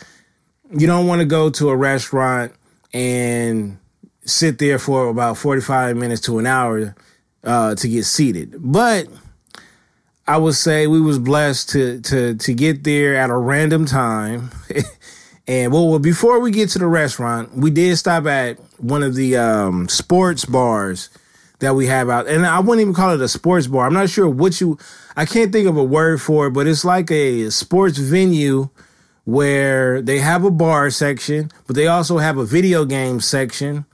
you 0.70 0.86
don't 0.86 1.06
want 1.06 1.20
to 1.20 1.26
go 1.26 1.50
to 1.50 1.70
a 1.70 1.76
restaurant 1.76 2.52
and 2.92 3.78
sit 4.24 4.58
there 4.58 4.78
for 4.78 5.08
about 5.08 5.38
45 5.38 5.96
minutes 5.96 6.20
to 6.22 6.38
an 6.38 6.46
hour 6.46 6.94
uh, 7.44 7.74
to 7.74 7.88
get 7.88 8.04
seated. 8.04 8.54
But 8.58 9.08
I 10.26 10.36
would 10.36 10.54
say 10.54 10.86
we 10.86 11.00
was 11.00 11.18
blessed 11.18 11.70
to 11.70 12.00
to 12.02 12.34
to 12.34 12.54
get 12.54 12.84
there 12.84 13.16
at 13.16 13.30
a 13.30 13.36
random 13.36 13.86
time. 13.86 14.50
and 15.48 15.72
well, 15.72 15.98
before 15.98 16.40
we 16.40 16.50
get 16.50 16.68
to 16.70 16.78
the 16.78 16.86
restaurant, 16.86 17.56
we 17.56 17.70
did 17.70 17.96
stop 17.96 18.26
at 18.26 18.58
one 18.78 19.02
of 19.02 19.14
the 19.14 19.38
um, 19.38 19.88
sports 19.88 20.44
bars 20.44 21.08
that 21.60 21.74
we 21.74 21.86
have 21.86 22.10
out. 22.10 22.28
And 22.28 22.46
I 22.46 22.60
wouldn't 22.60 22.82
even 22.82 22.94
call 22.94 23.14
it 23.14 23.20
a 23.20 23.28
sports 23.28 23.66
bar. 23.66 23.86
I'm 23.86 23.94
not 23.94 24.10
sure 24.10 24.28
what 24.28 24.60
you 24.60 24.78
I 25.16 25.24
can't 25.24 25.50
think 25.50 25.66
of 25.66 25.76
a 25.76 25.82
word 25.82 26.20
for 26.20 26.46
it, 26.46 26.50
but 26.50 26.66
it's 26.66 26.84
like 26.84 27.10
a 27.10 27.50
sports 27.50 27.96
venue 27.98 28.68
where 29.24 30.00
they 30.02 30.18
have 30.18 30.44
a 30.44 30.50
bar 30.50 30.90
section, 30.90 31.50
but 31.66 31.74
they 31.74 31.86
also 31.86 32.18
have 32.18 32.36
a 32.36 32.44
video 32.44 32.84
game 32.84 33.20
section 33.20 33.86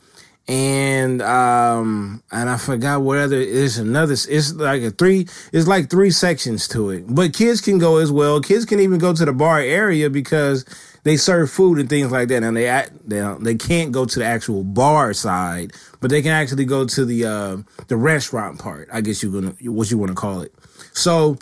and 0.47 1.23
um 1.23 2.23
and 2.31 2.51
I 2.51 2.59
forgot 2.59 3.01
what 3.01 3.17
other 3.17 3.41
it's 3.41 3.79
another 3.79 4.13
it's 4.13 4.53
like 4.53 4.83
a 4.83 4.91
three 4.91 5.27
it's 5.55 5.67
like 5.67 5.89
three 5.89 6.11
sections 6.11 6.69
to 6.69 6.91
it. 6.91 7.05
But 7.09 7.33
kids 7.33 7.61
can 7.61 7.79
go 7.79 7.97
as 7.99 8.13
well. 8.13 8.41
Kids 8.43 8.65
can 8.65 8.81
even 8.81 8.99
go 8.99 9.15
to 9.15 9.25
the 9.25 9.33
bar 9.33 9.61
area 9.61 10.11
because 10.11 10.67
they 11.05 11.17
serve 11.17 11.51
food 11.51 11.79
and 11.79 11.89
things 11.89 12.11
like 12.11 12.29
that 12.29 12.43
and 12.43 12.57
they 12.57 12.85
they 13.07 13.37
they 13.41 13.55
can't 13.55 13.93
go 13.93 14.05
to 14.05 14.19
the 14.19 14.25
actual 14.25 14.65
bar 14.65 15.15
side, 15.15 15.73
but 16.01 16.11
they 16.11 16.21
can 16.21 16.33
actually 16.33 16.65
go 16.65 16.85
to 16.87 17.05
the 17.05 17.25
uh 17.25 17.57
the 17.87 17.97
restaurant 17.97 18.59
part. 18.59 18.89
I 18.93 19.01
guess 19.01 19.23
you're 19.23 19.33
going 19.33 19.55
to 19.55 19.69
what 19.71 19.91
you 19.91 19.99
want 19.99 20.11
to 20.11 20.17
call 20.17 20.41
it. 20.41 20.53
So 20.93 21.39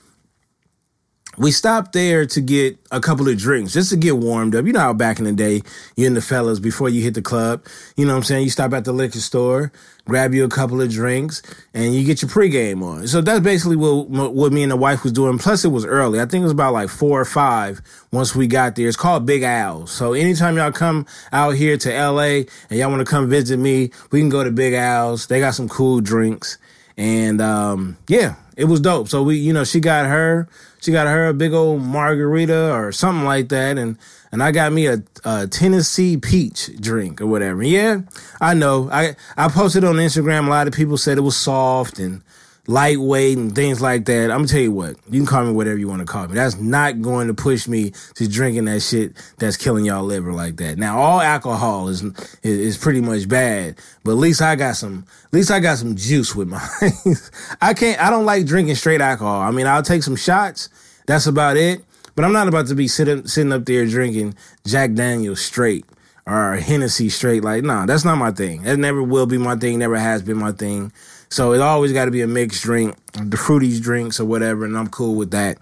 we 1.39 1.51
stopped 1.51 1.93
there 1.93 2.27
to 2.27 2.41
get 2.41 2.79
a 2.91 3.01
couple 3.01 3.27
of 3.29 3.39
drinks 3.39 3.73
just 3.73 3.91
to 3.91 3.97
get 3.97 4.19
warmed 4.19 4.55
up. 4.55 4.67
You 4.67 4.73
know 4.73 4.81
how 4.81 4.93
back 4.93 5.19
in 5.19 5.25
the 5.25 5.33
day, 5.33 5.63
you 5.97 6.07
and 6.07 6.17
the 6.17 6.21
fellas 6.21 6.61
before 6.61 6.89
you 6.89 7.03
hit 7.03 7.15
the 7.15 7.23
club, 7.23 7.65
you 7.97 8.05
know 8.05 8.13
what 8.13 8.19
I'm 8.19 8.25
saying? 8.25 8.45
You 8.45 8.51
stop 8.51 8.73
at 8.75 8.85
the 8.85 8.93
liquor 8.93 9.19
store, 9.19 9.73
grab 10.07 10.35
you 10.35 10.45
a 10.45 10.49
couple 10.49 10.81
of 10.83 10.91
drinks, 10.91 11.43
and 11.73 11.95
you 11.95 12.05
get 12.05 12.21
your 12.21 12.31
pregame 12.31 12.83
on. 12.83 13.07
So 13.09 13.23
that's 13.23 13.41
basically 13.41 13.77
what 13.77 14.09
what 14.11 14.53
me 14.53 14.63
and 14.63 14.73
the 14.73 14.77
wife 14.77 15.05
was 15.05 15.13
doing. 15.13 15.39
Plus, 15.39 15.65
it 15.65 15.69
was 15.69 15.87
early. 15.87 16.21
I 16.21 16.27
think 16.27 16.43
it 16.43 16.45
was 16.45 16.53
about 16.53 16.75
like 16.75 16.91
four 16.91 17.21
or 17.21 17.25
five 17.25 17.81
once 18.11 18.35
we 18.35 18.47
got 18.47 18.77
there. 18.77 18.89
It's 18.89 18.97
called 18.97 19.25
Big 19.25 19.43
Al's. 19.43 19.91
So 19.91 20.13
anytime 20.13 20.57
y'all 20.57 20.73
come 20.73 21.07
out 21.33 21.53
here 21.53 21.79
to 21.79 21.89
LA 21.89 22.45
and 22.69 22.79
y'all 22.79 22.91
want 22.91 23.01
to 23.01 23.11
come 23.11 23.31
visit 23.31 23.57
me, 23.57 23.91
we 24.11 24.21
can 24.21 24.29
go 24.29 24.45
to 24.45 24.51
Big 24.51 24.75
Al's. 24.75 25.29
They 25.29 25.41
got 25.41 25.55
some 25.55 25.69
cool 25.69 26.01
drinks. 26.01 26.59
And 26.99 27.41
um, 27.41 27.97
yeah, 28.07 28.35
it 28.57 28.65
was 28.65 28.81
dope. 28.81 29.09
So 29.09 29.23
we, 29.23 29.37
you 29.37 29.53
know, 29.53 29.65
she 29.65 29.81
got 29.81 30.07
her 30.07 30.49
she 30.83 30.91
got 30.91 31.07
her 31.07 31.29
a 31.29 31.35
big 31.35 31.53
old 31.53 31.81
margarita 31.81 32.73
or 32.75 32.91
something 32.91 33.25
like 33.25 33.49
that, 33.51 33.79
and 33.79 33.97
and 34.33 34.43
I 34.43 34.51
got 34.51 34.73
me 34.73 34.87
a, 34.87 35.01
a 35.25 35.47
Tennessee 35.47 36.17
peach 36.17 36.71
drink 36.81 37.21
or 37.21 37.27
whatever. 37.27 37.63
Yeah, 37.63 38.01
I 38.41 38.55
know. 38.55 38.91
I 38.91 39.15
I 39.37 39.49
posted 39.49 39.85
on 39.85 39.95
Instagram. 39.95 40.47
A 40.47 40.51
lot 40.51 40.67
of 40.67 40.75
people 40.75 40.97
said 40.97 41.19
it 41.19 41.23
was 41.23 41.37
soft 41.37 42.01
and 42.01 42.23
lightweight 42.67 43.37
and 43.37 43.55
things 43.55 43.81
like 43.81 44.05
that. 44.05 44.31
I'm 44.31 44.39
gonna 44.39 44.49
tell 44.49 44.61
you 44.61 44.73
what, 44.73 44.97
you 45.11 45.21
can 45.21 45.27
call 45.27 45.45
me 45.45 45.53
whatever 45.53 45.79
you 45.79 45.89
want 45.89 46.01
to 46.01 46.07
call 46.07 46.29
me. 46.29 46.35
That's 46.35 46.57
not 46.57 47.03
going 47.03 47.29
to 47.29 47.35
push 47.35 47.67
me 47.67 47.93
to 48.15 48.29
drinking 48.29 48.67
that 48.67 48.81
shit 48.81 49.15
that's 49.39 49.57
killing 49.57 49.85
y'all 49.85 50.05
liver 50.05 50.33
like 50.33 50.57
that. 50.57 50.79
Now, 50.79 50.99
all 50.99 51.21
alcohol 51.21 51.89
is 51.89 52.05
is, 52.43 52.79
pretty 52.79 53.01
much 53.01 53.29
bad, 53.29 53.79
but 54.05 54.13
at 54.13 54.19
least 54.19 54.43
I 54.43 54.57
got 54.57 54.77
some. 54.77 55.05
At 55.27 55.33
least 55.33 55.51
I 55.51 55.61
got 55.61 55.79
some 55.79 55.97
juice 55.97 56.35
with 56.35 56.49
mine. 56.49 56.61
I 57.61 57.75
can't. 57.75 58.01
I 58.01 58.11
don't 58.11 58.27
like 58.27 58.47
drinking 58.47 58.77
straight 58.77 59.01
alcohol. 59.01 59.41
I 59.41 59.51
mean, 59.51 59.67
I'll 59.67 59.83
take 59.83 60.03
some 60.03 60.17
shots. 60.17 60.69
That's 61.07 61.27
about 61.27 61.57
it. 61.57 61.85
But 62.15 62.25
I'm 62.25 62.33
not 62.33 62.49
about 62.49 62.67
to 62.67 62.75
be 62.75 62.89
sitting 62.89 63.27
sitting 63.27 63.53
up 63.53 63.65
there 63.65 63.87
drinking 63.87 64.35
Jack 64.67 64.93
Daniels 64.93 65.41
straight 65.41 65.87
or 66.27 66.57
Hennessy 66.57 67.09
straight. 67.09 67.43
Like, 67.43 67.65
nah, 67.65 67.87
that's 67.87 68.05
not 68.05 68.17
my 68.17 68.31
thing. 68.31 68.63
That 68.63 68.79
never 68.79 69.03
will 69.03 69.27
be 69.27 69.39
my 69.39 69.57
thing. 69.57 69.79
Never 69.79 69.97
has 69.97 70.23
been 70.23 70.37
my 70.37 70.53
thing. 70.53 70.93
So 71.33 71.55
it 71.55 71.63
always 71.63 71.95
got 71.95 72.05
to 72.05 72.11
be 72.11 72.21
a 72.21 72.27
mixed 72.27 72.63
drink, 72.63 72.95
the 73.15 73.39
fruities 73.39 73.81
drinks 73.81 74.21
or 74.21 74.27
whatever, 74.27 74.67
and 74.67 74.77
I'm 74.77 74.89
cool 74.89 75.15
with 75.15 75.31
that. 75.31 75.57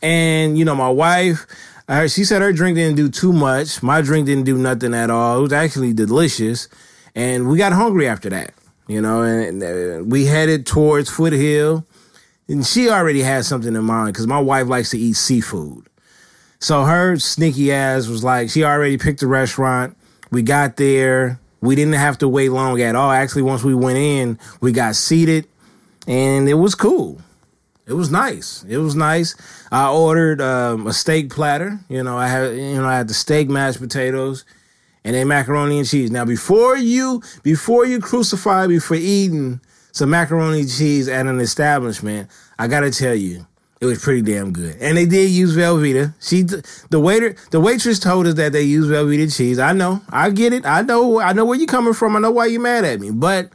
And 0.00 0.56
you 0.56 0.64
know, 0.64 0.74
my 0.74 0.88
wife, 0.88 1.46
she 2.08 2.24
said 2.24 2.40
her 2.40 2.54
drink 2.54 2.76
didn't 2.76 2.96
do 2.96 3.10
too 3.10 3.30
much. 3.30 3.82
My 3.82 4.00
drink 4.00 4.24
didn't 4.24 4.44
do 4.44 4.56
nothing 4.56 4.94
at 4.94 5.10
all. 5.10 5.38
It 5.38 5.42
was 5.42 5.52
actually 5.52 5.92
delicious, 5.92 6.68
and 7.14 7.50
we 7.50 7.58
got 7.58 7.74
hungry 7.74 8.08
after 8.08 8.30
that. 8.30 8.54
You 8.88 9.02
know, 9.02 9.20
and 9.20 9.62
uh, 9.62 10.02
we 10.04 10.24
headed 10.24 10.64
towards 10.64 11.10
Foothill, 11.10 11.84
and 12.48 12.66
she 12.66 12.88
already 12.88 13.20
had 13.20 13.44
something 13.44 13.76
in 13.76 13.84
mind 13.84 14.14
because 14.14 14.26
my 14.26 14.40
wife 14.40 14.68
likes 14.68 14.88
to 14.92 14.98
eat 14.98 15.16
seafood. 15.16 15.86
So 16.60 16.84
her 16.84 17.18
sneaky 17.18 17.72
ass 17.72 18.06
was 18.06 18.24
like, 18.24 18.48
she 18.48 18.64
already 18.64 18.96
picked 18.96 19.20
a 19.20 19.26
restaurant. 19.26 19.98
We 20.30 20.40
got 20.40 20.76
there. 20.76 21.40
We 21.60 21.74
didn't 21.74 21.94
have 21.94 22.18
to 22.18 22.28
wait 22.28 22.50
long 22.50 22.80
at 22.80 22.94
all. 22.94 23.10
Actually, 23.10 23.42
once 23.42 23.62
we 23.62 23.74
went 23.74 23.98
in, 23.98 24.38
we 24.60 24.72
got 24.72 24.96
seated 24.96 25.46
and 26.06 26.48
it 26.48 26.54
was 26.54 26.74
cool. 26.74 27.20
It 27.86 27.94
was 27.94 28.10
nice. 28.10 28.64
It 28.68 28.78
was 28.78 28.94
nice. 28.94 29.34
I 29.72 29.88
ordered 29.90 30.40
um, 30.40 30.86
a 30.86 30.92
steak 30.92 31.30
platter. 31.30 31.80
You 31.88 32.02
know, 32.02 32.16
I 32.16 32.28
had 32.28 32.54
you 32.56 32.76
know 32.76 32.86
I 32.86 32.96
had 32.96 33.08
the 33.08 33.14
steak, 33.14 33.48
mashed 33.48 33.80
potatoes, 33.80 34.44
and 35.04 35.14
then 35.14 35.26
macaroni 35.28 35.78
and 35.78 35.88
cheese. 35.88 36.10
Now, 36.10 36.24
before 36.24 36.76
you 36.76 37.22
before 37.42 37.86
you 37.86 38.00
crucify 38.00 38.68
me 38.68 38.78
for 38.78 38.94
eating 38.94 39.60
some 39.92 40.10
macaroni 40.10 40.60
and 40.60 40.70
cheese 40.70 41.08
at 41.08 41.26
an 41.26 41.40
establishment, 41.40 42.30
I 42.58 42.68
gotta 42.68 42.92
tell 42.92 43.14
you, 43.14 43.46
it 43.80 43.86
was 43.86 44.02
pretty 44.02 44.20
damn 44.20 44.52
good. 44.52 44.76
And 44.80 44.96
they 44.96 45.06
did 45.06 45.30
use 45.30 45.56
Velveeta. 45.56 46.14
She, 46.20 46.42
the 46.42 47.00
waiter, 47.00 47.34
the 47.50 47.60
waitress 47.60 47.98
told 47.98 48.26
us 48.26 48.34
that 48.34 48.52
they 48.52 48.62
use 48.62 48.86
Velveeta 48.86 49.34
cheese. 49.34 49.58
I 49.58 49.72
know, 49.72 50.02
I 50.10 50.30
get 50.30 50.52
it. 50.52 50.66
I 50.66 50.82
know, 50.82 51.18
I 51.18 51.32
know 51.32 51.46
where 51.46 51.56
you're 51.56 51.66
coming 51.66 51.94
from. 51.94 52.14
I 52.14 52.20
know 52.20 52.30
why 52.30 52.46
you're 52.46 52.60
mad 52.60 52.84
at 52.84 53.00
me. 53.00 53.10
But 53.10 53.50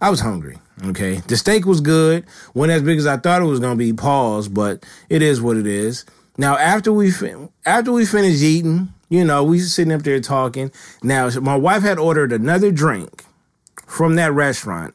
I 0.00 0.10
was 0.10 0.20
hungry. 0.20 0.58
Okay, 0.84 1.16
the 1.26 1.36
steak 1.36 1.64
was 1.64 1.80
good. 1.80 2.24
wasn't 2.54 2.76
as 2.76 2.82
big 2.82 2.98
as 2.98 3.06
I 3.06 3.16
thought 3.16 3.42
it 3.42 3.46
was 3.46 3.60
gonna 3.60 3.76
be. 3.76 3.92
Pause, 3.92 4.48
but 4.48 4.84
it 5.08 5.22
is 5.22 5.40
what 5.40 5.56
it 5.56 5.66
is. 5.66 6.04
Now 6.36 6.56
after 6.56 6.92
we 6.92 7.12
after 7.66 7.90
we 7.90 8.06
finished 8.06 8.42
eating, 8.42 8.92
you 9.08 9.24
know, 9.24 9.42
we 9.42 9.56
were 9.56 9.64
sitting 9.64 9.92
up 9.92 10.02
there 10.02 10.20
talking. 10.20 10.70
Now 11.02 11.28
my 11.40 11.56
wife 11.56 11.82
had 11.82 11.98
ordered 11.98 12.32
another 12.32 12.70
drink 12.70 13.24
from 13.86 14.14
that 14.16 14.32
restaurant 14.32 14.94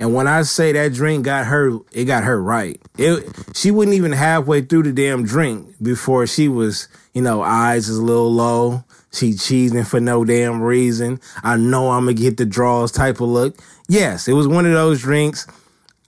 and 0.00 0.14
when 0.14 0.26
I 0.26 0.42
say 0.42 0.72
that 0.72 0.94
drink 0.94 1.26
got 1.26 1.46
her, 1.46 1.78
it 1.92 2.06
got 2.06 2.24
her 2.24 2.42
right. 2.42 2.80
It 2.96 3.28
she 3.54 3.70
wouldn't 3.70 3.94
even 3.94 4.12
halfway 4.12 4.62
through 4.62 4.84
the 4.84 4.92
damn 4.92 5.24
drink 5.24 5.74
before 5.80 6.26
she 6.26 6.48
was, 6.48 6.88
you 7.12 7.20
know, 7.20 7.42
eyes 7.42 7.90
is 7.90 7.98
a 7.98 8.02
little 8.02 8.32
low. 8.32 8.82
She 9.12 9.32
cheesing 9.32 9.86
for 9.86 10.00
no 10.00 10.24
damn 10.24 10.62
reason. 10.62 11.20
I 11.42 11.58
know 11.58 11.90
I'm 11.90 12.06
gonna 12.06 12.14
get 12.14 12.38
the 12.38 12.46
draws 12.46 12.90
type 12.90 13.20
of 13.20 13.28
look. 13.28 13.58
Yes, 13.88 14.26
it 14.26 14.32
was 14.32 14.48
one 14.48 14.64
of 14.64 14.72
those 14.72 15.02
drinks. 15.02 15.46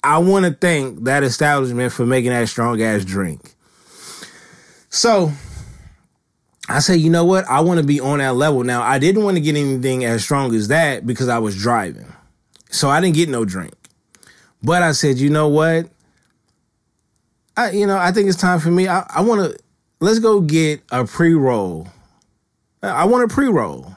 I 0.03 0.19
want 0.19 0.47
to 0.47 0.53
thank 0.53 1.05
that 1.05 1.23
establishment 1.23 1.93
for 1.93 2.07
making 2.07 2.31
that 2.31 2.49
strong 2.49 2.81
ass 2.81 3.05
drink. 3.05 3.55
So 4.89 5.33
I 6.69 6.79
say, 6.79 6.97
you 6.97 7.11
know 7.11 7.25
what? 7.25 7.45
I 7.45 7.61
want 7.61 7.79
to 7.79 7.87
be 7.87 8.01
on 8.01 8.19
that 8.19 8.37
level. 8.37 8.65
Now, 8.65 8.83
I 8.83 8.99
didn't 8.99 9.23
want 9.23 9.37
to 9.37 9.41
get 9.41 9.55
anything 9.55 10.05
as 10.05 10.25
strong 10.25 10.55
as 10.55 10.69
that 10.69 11.07
because 11.07 11.29
I 11.29 11.39
was 11.39 11.57
driving. 11.57 12.11
So 12.71 12.89
I 12.89 13.01
didn't 13.01 13.17
get 13.17 13.29
no 13.29 13.45
drink. 13.45 13.75
But 14.63 14.83
I 14.83 14.93
said, 14.93 15.19
you 15.19 15.31
know 15.31 15.49
what? 15.49 15.89
I 17.57 17.71
you 17.71 17.87
know, 17.87 17.97
I 17.97 18.13
think 18.13 18.29
it's 18.29 18.39
time 18.41 18.61
for 18.61 18.71
me. 18.71 18.89
I, 18.89 19.07
I 19.15 19.21
wanna 19.23 19.53
let's 20.01 20.19
go 20.19 20.41
get 20.41 20.83
a 20.91 21.05
pre-roll. 21.05 21.89
I 22.83 23.05
want 23.05 23.31
a 23.31 23.35
pre-roll. 23.35 23.95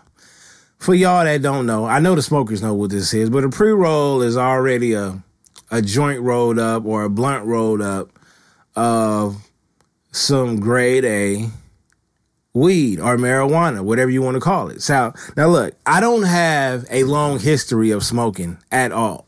For 0.77 0.93
y'all 0.93 1.23
that 1.23 1.41
don't 1.41 1.65
know, 1.65 1.85
I 1.85 1.99
know 1.99 2.13
the 2.13 2.21
smokers 2.21 2.61
know 2.61 2.75
what 2.75 2.91
this 2.91 3.13
is, 3.13 3.29
but 3.31 3.43
a 3.43 3.49
pre-roll 3.49 4.21
is 4.21 4.37
already 4.37 4.93
a 4.93 5.23
a 5.71 5.81
joint 5.81 6.21
rolled 6.21 6.59
up 6.59 6.85
or 6.85 7.03
a 7.03 7.09
blunt 7.09 7.45
rolled 7.45 7.81
up 7.81 8.09
of 8.75 9.37
some 10.11 10.59
grade 10.59 11.05
A 11.05 11.49
weed 12.53 12.99
or 12.99 13.17
marijuana, 13.17 13.81
whatever 13.81 14.09
you 14.09 14.21
want 14.21 14.35
to 14.35 14.41
call 14.41 14.69
it. 14.69 14.81
So 14.81 15.13
now 15.35 15.47
look, 15.47 15.75
I 15.85 15.99
don't 15.99 16.23
have 16.23 16.85
a 16.89 17.03
long 17.03 17.39
history 17.39 17.91
of 17.91 18.03
smoking 18.03 18.57
at 18.71 18.91
all. 18.91 19.24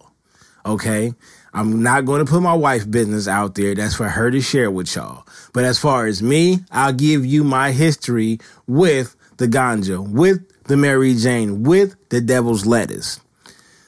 Okay. 0.67 1.13
I'm 1.53 1.81
not 1.81 2.05
going 2.05 2.23
to 2.23 2.29
put 2.29 2.41
my 2.41 2.53
wife 2.53 2.89
business 2.89 3.27
out 3.27 3.55
there. 3.55 3.73
That's 3.73 3.95
for 3.95 4.09
her 4.09 4.29
to 4.29 4.41
share 4.41 4.69
with 4.69 4.93
y'all. 4.95 5.25
But 5.53 5.63
as 5.63 5.79
far 5.79 6.05
as 6.05 6.21
me, 6.21 6.59
I'll 6.71 6.93
give 6.93 7.25
you 7.25 7.43
my 7.43 7.71
history 7.71 8.39
with 8.67 9.15
the 9.37 9.47
ganja, 9.47 10.07
with 10.07 10.43
the 10.65 10.77
Mary 10.77 11.15
Jane, 11.15 11.63
with 11.63 11.95
the 12.09 12.21
devil's 12.21 12.65
lettuce. 12.65 13.19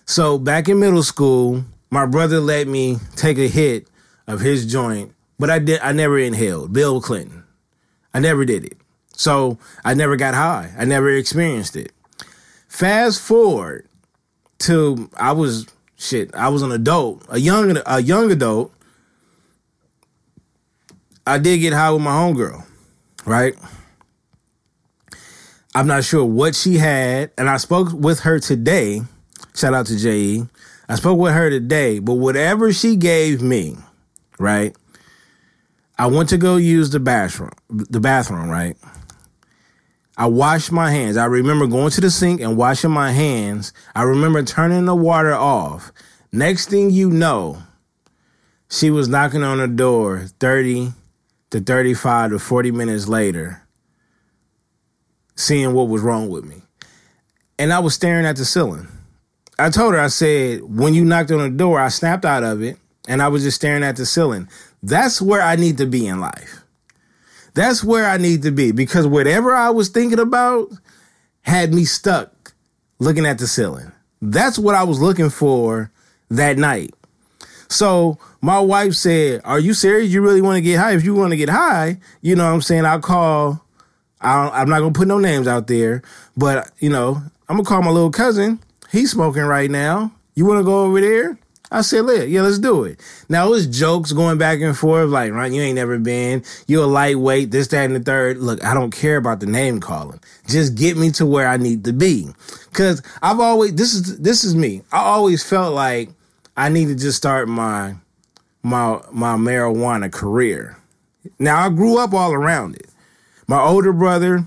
So 0.05 0.39
back 0.39 0.69
in 0.69 0.79
middle 0.79 1.03
school, 1.03 1.63
my 1.91 2.05
brother 2.05 2.39
let 2.39 2.67
me 2.67 2.97
take 3.15 3.37
a 3.37 3.47
hit 3.47 3.87
of 4.25 4.39
his 4.39 4.65
joint, 4.65 5.13
but 5.37 5.49
I 5.49 5.59
did 5.59 5.81
I 5.81 5.91
never 5.91 6.17
inhaled. 6.17 6.73
Bill 6.73 7.01
Clinton. 7.01 7.43
I 8.13 8.19
never 8.19 8.45
did 8.45 8.63
it. 8.63 8.77
So 9.13 9.59
I 9.83 9.93
never 9.93 10.15
got 10.15 10.33
high. 10.33 10.73
I 10.77 10.85
never 10.85 11.11
experienced 11.11 11.75
it. 11.75 11.91
Fast 12.67 13.21
forward 13.21 13.87
to 14.59 15.09
I 15.17 15.33
was 15.33 15.67
shit, 15.99 16.33
I 16.33 16.49
was 16.49 16.63
an 16.63 16.71
adult, 16.71 17.23
a 17.29 17.39
young 17.39 17.77
a 17.85 18.01
young 18.01 18.31
adult. 18.31 18.73
I 21.27 21.37
did 21.37 21.59
get 21.59 21.73
high 21.73 21.91
with 21.91 22.01
my 22.01 22.11
homegirl, 22.11 22.65
right? 23.25 23.55
I'm 25.75 25.85
not 25.85 26.03
sure 26.03 26.25
what 26.25 26.55
she 26.55 26.77
had, 26.77 27.31
and 27.37 27.47
I 27.47 27.57
spoke 27.57 27.89
with 27.93 28.21
her 28.21 28.39
today. 28.39 29.01
Shout 29.55 29.75
out 29.75 29.85
to 29.87 29.97
JE. 29.97 30.47
I 30.87 30.95
spoke 30.95 31.19
with 31.19 31.33
her 31.33 31.51
today, 31.51 31.99
but 31.99 32.15
whatever 32.15 32.73
she 32.73 32.95
gave 32.95 33.43
me, 33.43 33.77
right? 34.39 34.75
I 35.99 36.07
went 36.07 36.29
to 36.29 36.37
go 36.37 36.55
use 36.55 36.89
the 36.89 36.99
bathroom, 36.99 37.51
the 37.69 37.99
bathroom, 37.99 38.49
right? 38.49 38.75
I 40.19 40.25
washed 40.25 40.69
my 40.73 40.91
hands. 40.91 41.15
I 41.15 41.25
remember 41.25 41.65
going 41.65 41.91
to 41.91 42.01
the 42.01 42.11
sink 42.11 42.41
and 42.41 42.57
washing 42.57 42.91
my 42.91 43.13
hands. 43.13 43.71
I 43.95 44.03
remember 44.03 44.43
turning 44.43 44.83
the 44.83 44.93
water 44.93 45.33
off. 45.33 45.93
Next 46.33 46.69
thing 46.69 46.89
you 46.89 47.09
know, 47.09 47.63
she 48.69 48.91
was 48.91 49.07
knocking 49.07 49.43
on 49.43 49.59
the 49.59 49.67
door 49.69 50.25
30 50.41 50.91
to 51.51 51.61
35 51.61 52.31
to 52.31 52.39
40 52.39 52.71
minutes 52.71 53.07
later, 53.07 53.61
seeing 55.37 55.71
what 55.71 55.87
was 55.87 56.01
wrong 56.01 56.27
with 56.27 56.43
me. 56.43 56.63
And 57.57 57.71
I 57.71 57.79
was 57.79 57.93
staring 57.93 58.25
at 58.25 58.35
the 58.35 58.43
ceiling. 58.43 58.89
I 59.57 59.69
told 59.69 59.93
her, 59.93 60.01
I 60.01 60.07
said, 60.07 60.63
when 60.63 60.93
you 60.93 61.05
knocked 61.05 61.31
on 61.31 61.39
the 61.39 61.49
door, 61.49 61.79
I 61.79 61.87
snapped 61.87 62.25
out 62.25 62.43
of 62.43 62.61
it 62.61 62.77
and 63.07 63.21
I 63.21 63.29
was 63.29 63.43
just 63.43 63.55
staring 63.55 63.83
at 63.83 63.95
the 63.95 64.05
ceiling. 64.05 64.49
That's 64.83 65.21
where 65.21 65.41
I 65.41 65.55
need 65.55 65.77
to 65.77 65.85
be 65.85 66.07
in 66.07 66.19
life. 66.19 66.58
That's 67.59 67.83
where 67.83 68.05
I 68.05 68.15
need 68.15 68.43
to 68.43 68.51
be 68.51 68.71
because 68.71 69.05
whatever 69.05 69.53
I 69.53 69.69
was 69.69 69.89
thinking 69.89 70.17
about 70.17 70.69
had 71.41 71.73
me 71.73 71.83
stuck 71.83 72.53
looking 72.99 73.25
at 73.25 73.37
the 73.37 73.47
ceiling. 73.47 73.91
That's 74.21 74.57
what 74.57 74.75
I 74.75 74.83
was 74.83 75.01
looking 75.01 75.29
for 75.29 75.91
that 76.29 76.57
night. 76.57 76.93
So 77.67 78.17
my 78.39 78.61
wife 78.61 78.93
said, 78.93 79.41
Are 79.43 79.59
you 79.59 79.73
serious? 79.73 80.09
You 80.09 80.21
really 80.21 80.39
want 80.39 80.55
to 80.55 80.61
get 80.61 80.79
high? 80.79 80.93
If 80.93 81.03
you 81.03 81.13
want 81.13 81.31
to 81.31 81.35
get 81.35 81.49
high, 81.49 81.99
you 82.21 82.33
know 82.33 82.45
what 82.45 82.53
I'm 82.53 82.61
saying? 82.61 82.85
I'll 82.85 83.01
call, 83.01 83.61
i 84.21 84.61
am 84.61 84.69
not 84.69 84.79
going 84.79 84.93
to 84.93 84.97
put 84.97 85.09
no 85.09 85.17
names 85.17 85.45
out 85.45 85.67
there, 85.67 86.01
but, 86.37 86.71
you 86.79 86.89
know, 86.89 87.21
I'm 87.49 87.57
going 87.57 87.65
to 87.65 87.69
call 87.69 87.81
my 87.81 87.91
little 87.91 88.09
cousin. 88.09 88.59
He's 88.89 89.11
smoking 89.11 89.43
right 89.43 89.69
now. 89.69 90.13
You 90.33 90.45
want 90.45 90.61
to 90.61 90.63
go 90.63 90.85
over 90.85 91.01
there? 91.01 91.37
I 91.71 91.81
said, 91.81 92.05
"Look, 92.05 92.27
yeah, 92.27 92.41
let's 92.41 92.59
do 92.59 92.83
it. 92.83 92.99
Now 93.29 93.47
it 93.47 93.51
was 93.51 93.67
jokes 93.67 94.11
going 94.11 94.37
back 94.37 94.59
and 94.61 94.75
forth, 94.75 95.09
like, 95.09 95.31
right, 95.31 95.51
you 95.51 95.61
ain't 95.61 95.75
never 95.75 95.99
been, 95.99 96.43
you're 96.67 96.83
a 96.83 96.87
lightweight, 96.87 97.51
this, 97.51 97.67
that, 97.67 97.85
and 97.85 97.95
the 97.95 97.99
third. 97.99 98.37
Look, 98.37 98.63
I 98.63 98.73
don't 98.73 98.91
care 98.91 99.17
about 99.17 99.39
the 99.39 99.45
name 99.45 99.79
calling. 99.79 100.19
Just 100.47 100.75
get 100.75 100.97
me 100.97 101.11
to 101.11 101.25
where 101.25 101.47
I 101.47 101.57
need 101.57 101.85
to 101.85 101.93
be. 101.93 102.27
Cause 102.73 103.01
I've 103.21 103.39
always 103.39 103.75
this 103.75 103.93
is 103.93 104.19
this 104.19 104.43
is 104.43 104.55
me. 104.55 104.81
I 104.91 104.99
always 104.99 105.43
felt 105.43 105.73
like 105.73 106.09
I 106.57 106.69
need 106.69 106.87
to 106.87 106.95
just 106.95 107.17
start 107.17 107.47
my 107.47 107.95
my 108.63 109.01
my 109.11 109.35
marijuana 109.35 110.11
career. 110.11 110.77
Now 111.37 111.65
I 111.65 111.69
grew 111.69 111.97
up 111.97 112.13
all 112.13 112.33
around 112.33 112.75
it. 112.75 112.89
My 113.47 113.61
older 113.61 113.93
brother 113.93 114.45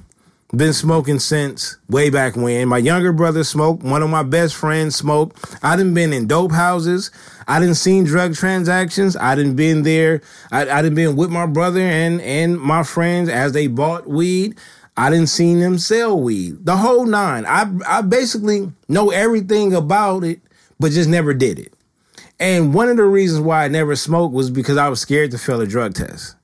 been 0.55 0.75
smoking 0.75 1.19
since 1.19 1.79
way 1.89 2.11
back 2.11 2.37
when. 2.37 2.69
My 2.69 2.79
younger 2.79 3.13
brother 3.13 3.43
smoked. 3.43 3.83
One 3.83 4.03
of 4.03 4.11
my 4.11 4.23
best 4.23 4.55
friends 4.55 4.95
smoked. 4.97 5.43
I 5.63 5.77
didn't 5.77 5.95
been 5.95 6.13
in 6.13 6.27
dope 6.27 6.53
houses. 6.53 7.11
I 7.49 7.59
didn't 7.59 7.77
seen 7.77 8.05
drug 8.05 8.35
transactions. 8.35 9.17
I 9.17 9.35
didn't 9.35 9.57
been 9.57 9.83
there. 9.83 10.21
I, 10.51 10.69
I 10.69 10.83
didn't 10.83 10.97
been 10.97 11.17
with 11.17 11.31
my 11.31 11.47
brother 11.47 11.81
and 11.81 12.21
and 12.21 12.61
my 12.61 12.83
friends 12.83 13.29
as 13.29 13.53
they 13.53 13.67
bought 13.67 14.07
weed. 14.07 14.59
I 14.95 15.09
didn't 15.09 15.29
seen 15.29 15.61
them 15.61 15.79
sell 15.79 16.21
weed. 16.21 16.67
The 16.67 16.77
whole 16.77 17.07
nine. 17.07 17.47
I 17.47 17.67
I 17.87 18.03
basically 18.03 18.71
know 18.89 19.11
everything 19.11 19.75
about 19.75 20.23
it, 20.23 20.41
but 20.79 20.93
just 20.93 21.09
never 21.09 21.33
did 21.33 21.59
it. 21.59 21.73
And 22.39 22.75
one 22.75 22.91
of 22.91 22.99
the 22.99 23.05
reasons 23.05 23.41
why 23.41 23.65
I 23.65 23.69
never 23.69 23.97
smoked 23.97 24.35
was 24.35 24.51
because 24.51 24.77
I 24.77 24.89
was 24.91 25.01
scared 25.01 25.31
to 25.31 25.39
fail 25.39 25.61
a 25.63 25.67
drug 25.67 25.95
test. 25.95 26.37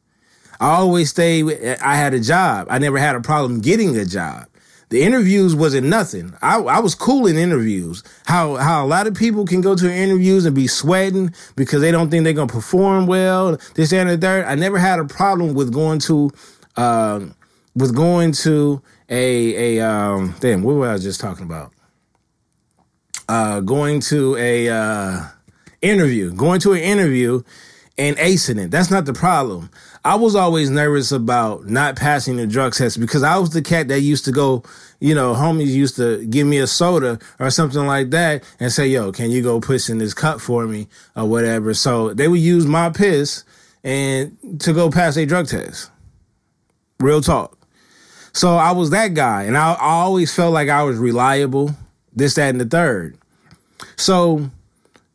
I 0.61 0.71
always 0.71 1.11
stayed, 1.11 1.45
I 1.81 1.97
had 1.97 2.15
a 2.15 2.21
job. 2.21 2.67
I 2.71 2.79
never 2.79 2.99
had 2.99 3.15
a 3.15 3.21
problem 3.21 3.61
getting 3.61 3.97
a 3.97 4.05
job. 4.05 4.47
The 4.91 5.03
interviews 5.03 5.55
wasn't 5.55 5.87
nothing. 5.87 6.35
I, 6.41 6.59
I 6.61 6.79
was 6.81 6.95
cool 6.95 7.27
in 7.27 7.37
interviews. 7.37 8.03
How 8.25 8.57
how 8.57 8.85
a 8.85 8.89
lot 8.89 9.07
of 9.07 9.15
people 9.15 9.45
can 9.45 9.61
go 9.61 9.75
to 9.75 9.93
interviews 9.93 10.47
and 10.47 10.57
be 10.57 10.67
sweating 10.67 11.35
because 11.57 11.83
they 11.83 11.91
don't 11.91 12.11
think 12.11 12.25
they're 12.25 12.33
gonna 12.33 12.47
perform 12.47 13.07
well. 13.07 13.59
This 13.75 13.93
and 13.93 14.09
the 14.09 14.17
third. 14.17 14.47
I 14.47 14.55
never 14.55 14.79
had 14.79 14.99
a 14.99 15.05
problem 15.05 15.53
with 15.53 15.75
going 15.75 15.99
to, 16.01 16.31
uh, 16.77 17.21
with 17.75 17.95
going 17.95 18.33
to 18.33 18.81
a 19.11 19.77
a 19.79 19.87
um. 19.87 20.35
Damn, 20.41 20.63
what 20.63 20.77
was 20.77 21.01
I 21.01 21.05
just 21.05 21.21
talking 21.21 21.45
about? 21.45 21.71
Uh, 23.29 23.61
going 23.61 24.01
to 24.01 24.37
a 24.37 24.71
uh 24.71 25.21
interview, 25.83 26.33
going 26.33 26.61
to 26.61 26.73
an 26.73 26.81
interview 26.81 27.43
and 27.99 28.17
acing 28.17 28.59
it. 28.59 28.71
That's 28.71 28.91
not 28.91 29.05
the 29.05 29.13
problem. 29.13 29.71
I 30.05 30.15
was 30.15 30.35
always 30.35 30.71
nervous 30.71 31.13
about 31.13 31.67
not 31.67 31.97
passing 31.97 32.37
the 32.37 32.47
drug 32.47 32.75
test 32.75 33.01
because 33.01 33.23
I 33.23 33.37
was 33.39 33.51
the 33.51 33.63
cat 33.63 33.89
that 33.89 34.01
used 34.01 34.25
to 34.27 34.33
go, 34.33 34.63
you 35.01 35.15
know, 35.15 35.35
homies 35.35 35.69
used 35.69 35.97
to 35.97 36.25
give 36.27 36.47
me 36.47 36.59
a 36.59 36.67
soda 36.67 37.19
or 37.39 37.51
something 37.51 37.87
like 37.87 38.11
that 38.11 38.45
and 38.61 38.73
say, 38.73 38.87
yo, 38.89 39.13
can 39.13 39.31
you 39.31 39.43
go 39.43 39.61
piss 39.61 39.89
in 39.89 39.99
this 39.99 40.15
cup 40.15 40.41
for 40.41 40.67
me 40.67 40.89
or 41.17 41.27
whatever. 41.27 41.75
So 41.75 42.15
they 42.15 42.29
would 42.29 42.41
use 42.41 42.67
my 42.67 42.91
piss 42.91 43.45
and 43.83 44.61
to 44.61 44.73
go 44.73 44.91
pass 44.91 45.17
a 45.17 45.27
drug 45.27 45.49
test. 45.49 45.91
Real 47.01 47.21
talk. 47.21 47.57
So 48.33 48.57
I 48.57 48.73
was 48.73 48.91
that 48.91 49.15
guy 49.15 49.45
and 49.45 49.57
I, 49.57 49.73
I 49.73 49.91
always 49.91 50.35
felt 50.35 50.53
like 50.53 50.69
I 50.69 50.83
was 50.85 50.97
reliable, 50.99 51.75
this, 52.15 52.35
that, 52.35 52.51
and 52.51 52.61
the 52.61 52.67
third. 52.67 53.19
So 53.97 54.51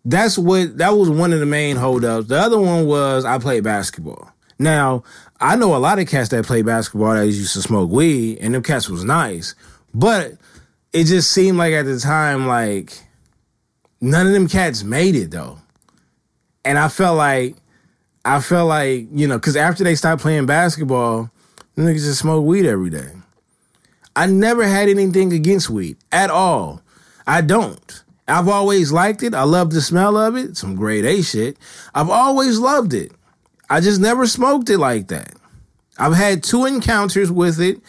that's 0.05 0.37
what 0.37 0.77
that 0.77 0.89
was 0.89 1.09
one 1.09 1.31
of 1.31 1.39
the 1.39 1.45
main 1.45 1.77
holdups. 1.77 2.27
The 2.27 2.37
other 2.37 2.59
one 2.59 2.85
was 2.85 3.23
I 3.23 3.37
played 3.37 3.63
basketball. 3.63 4.32
Now, 4.59 5.03
I 5.39 5.55
know 5.55 5.75
a 5.75 5.77
lot 5.77 5.99
of 5.99 6.07
cats 6.07 6.29
that 6.29 6.45
play 6.45 6.61
basketball 6.61 7.13
that 7.13 7.25
used 7.25 7.53
to 7.53 7.61
smoke 7.61 7.91
weed, 7.91 8.37
and 8.39 8.53
them 8.53 8.63
cats 8.63 8.89
was 8.89 9.03
nice. 9.03 9.55
But 9.93 10.33
it 10.93 11.05
just 11.05 11.31
seemed 11.31 11.57
like 11.57 11.73
at 11.73 11.85
the 11.85 11.99
time, 11.99 12.47
like 12.47 12.93
none 13.99 14.27
of 14.27 14.33
them 14.33 14.47
cats 14.47 14.83
made 14.83 15.15
it 15.15 15.31
though. 15.31 15.59
And 16.65 16.77
I 16.77 16.87
felt 16.87 17.17
like 17.17 17.55
I 18.25 18.39
felt 18.39 18.69
like, 18.69 19.07
you 19.11 19.27
know, 19.27 19.37
because 19.37 19.57
after 19.57 19.83
they 19.83 19.95
stopped 19.95 20.21
playing 20.21 20.45
basketball, 20.45 21.29
niggas 21.75 22.05
just 22.05 22.19
smoke 22.19 22.45
weed 22.45 22.65
every 22.65 22.89
day. 22.89 23.11
I 24.15 24.27
never 24.27 24.63
had 24.65 24.89
anything 24.89 25.33
against 25.33 25.69
weed 25.69 25.97
at 26.11 26.29
all. 26.29 26.81
I 27.25 27.41
don't. 27.41 28.03
I've 28.27 28.47
always 28.47 28.91
liked 28.91 29.23
it. 29.23 29.33
I 29.33 29.43
love 29.43 29.71
the 29.71 29.81
smell 29.81 30.15
of 30.15 30.37
it. 30.37 30.55
Some 30.55 30.75
grade 30.75 31.05
A 31.05 31.21
shit. 31.21 31.57
I've 31.93 32.09
always 32.09 32.59
loved 32.59 32.93
it. 32.93 33.11
I 33.73 33.79
just 33.79 33.99
never 33.99 34.27
smoked 34.27 34.69
it 34.69 34.77
like 34.77 35.07
that. 35.07 35.33
I've 35.97 36.13
had 36.13 36.43
two 36.43 36.65
encounters 36.65 37.31
with 37.31 37.59
it. 37.59 37.81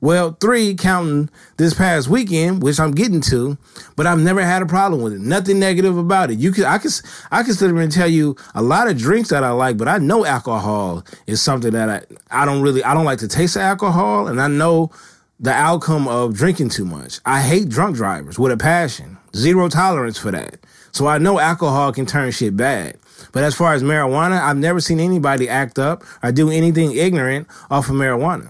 Well, 0.00 0.34
three 0.40 0.74
counting 0.74 1.28
this 1.58 1.74
past 1.74 2.08
weekend, 2.08 2.62
which 2.62 2.80
I'm 2.80 2.92
getting 2.92 3.20
to, 3.22 3.58
but 3.96 4.06
I've 4.06 4.18
never 4.18 4.40
had 4.42 4.62
a 4.62 4.66
problem 4.66 5.02
with 5.02 5.12
it. 5.12 5.20
Nothing 5.20 5.58
negative 5.58 5.98
about 5.98 6.30
it. 6.30 6.38
You 6.38 6.52
can 6.52 6.64
I 6.64 6.78
can 6.78 6.90
I 7.30 7.42
can 7.42 7.52
sit 7.52 7.66
here 7.66 7.78
and 7.78 7.92
tell 7.92 8.08
you 8.08 8.34
a 8.54 8.62
lot 8.62 8.88
of 8.88 8.96
drinks 8.96 9.28
that 9.28 9.44
I 9.44 9.50
like, 9.50 9.76
but 9.76 9.88
I 9.88 9.98
know 9.98 10.24
alcohol 10.24 11.04
is 11.26 11.42
something 11.42 11.72
that 11.72 11.90
I 11.90 12.42
I 12.42 12.46
don't 12.46 12.62
really 12.62 12.82
I 12.82 12.94
don't 12.94 13.04
like 13.04 13.18
to 13.18 13.28
taste 13.28 13.58
alcohol, 13.58 14.28
and 14.28 14.40
I 14.40 14.48
know 14.48 14.90
the 15.38 15.52
outcome 15.52 16.08
of 16.08 16.32
drinking 16.32 16.70
too 16.70 16.86
much. 16.86 17.20
I 17.26 17.42
hate 17.42 17.68
drunk 17.68 17.96
drivers 17.96 18.38
with 18.38 18.52
a 18.52 18.56
passion. 18.56 19.18
Zero 19.36 19.68
tolerance 19.68 20.16
for 20.16 20.30
that. 20.30 20.60
So 20.92 21.06
I 21.06 21.18
know 21.18 21.38
alcohol 21.38 21.92
can 21.92 22.06
turn 22.06 22.30
shit 22.30 22.56
bad. 22.56 22.96
But 23.36 23.44
as 23.44 23.54
far 23.54 23.74
as 23.74 23.82
marijuana, 23.82 24.40
I've 24.40 24.56
never 24.56 24.80
seen 24.80 24.98
anybody 24.98 25.46
act 25.46 25.78
up 25.78 26.02
or 26.22 26.32
do 26.32 26.48
anything 26.48 26.96
ignorant 26.96 27.48
off 27.70 27.90
of 27.90 27.94
marijuana. 27.94 28.48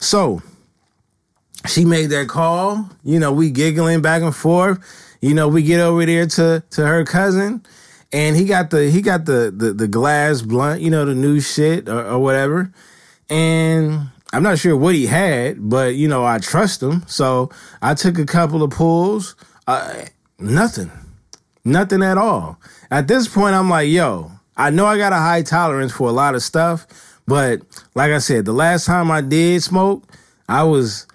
So 0.00 0.42
she 1.66 1.86
made 1.86 2.10
that 2.10 2.28
call. 2.28 2.90
You 3.04 3.18
know, 3.18 3.32
we 3.32 3.50
giggling 3.50 4.02
back 4.02 4.20
and 4.20 4.36
forth. 4.36 4.80
You 5.22 5.32
know, 5.32 5.48
we 5.48 5.62
get 5.62 5.80
over 5.80 6.04
there 6.04 6.26
to 6.26 6.62
to 6.72 6.86
her 6.86 7.06
cousin, 7.06 7.64
and 8.12 8.36
he 8.36 8.44
got 8.44 8.68
the 8.68 8.90
he 8.90 9.00
got 9.00 9.24
the 9.24 9.50
the, 9.50 9.72
the 9.72 9.88
glass 9.88 10.42
blunt. 10.42 10.82
You 10.82 10.90
know, 10.90 11.06
the 11.06 11.14
new 11.14 11.40
shit 11.40 11.88
or, 11.88 12.04
or 12.06 12.18
whatever. 12.18 12.70
And 13.30 14.10
I'm 14.30 14.42
not 14.42 14.58
sure 14.58 14.76
what 14.76 14.94
he 14.94 15.06
had, 15.06 15.70
but 15.70 15.94
you 15.94 16.06
know, 16.06 16.22
I 16.22 16.36
trust 16.36 16.82
him. 16.82 17.02
So 17.06 17.48
I 17.80 17.94
took 17.94 18.18
a 18.18 18.26
couple 18.26 18.62
of 18.62 18.72
pulls. 18.72 19.36
Uh, 19.66 20.04
nothing, 20.38 20.90
nothing 21.64 22.02
at 22.02 22.18
all. 22.18 22.58
At 22.92 23.08
this 23.08 23.26
point, 23.26 23.54
I'm 23.54 23.70
like, 23.70 23.88
yo, 23.88 24.30
I 24.54 24.68
know 24.68 24.84
I 24.84 24.98
got 24.98 25.14
a 25.14 25.16
high 25.16 25.40
tolerance 25.40 25.92
for 25.92 26.10
a 26.10 26.12
lot 26.12 26.34
of 26.34 26.42
stuff, 26.42 26.86
but 27.26 27.62
like 27.94 28.12
I 28.12 28.18
said, 28.18 28.44
the 28.44 28.52
last 28.52 28.84
time 28.84 29.10
I 29.10 29.22
did 29.22 29.62
smoke, 29.62 30.04
I 30.46 30.64
was, 30.64 31.06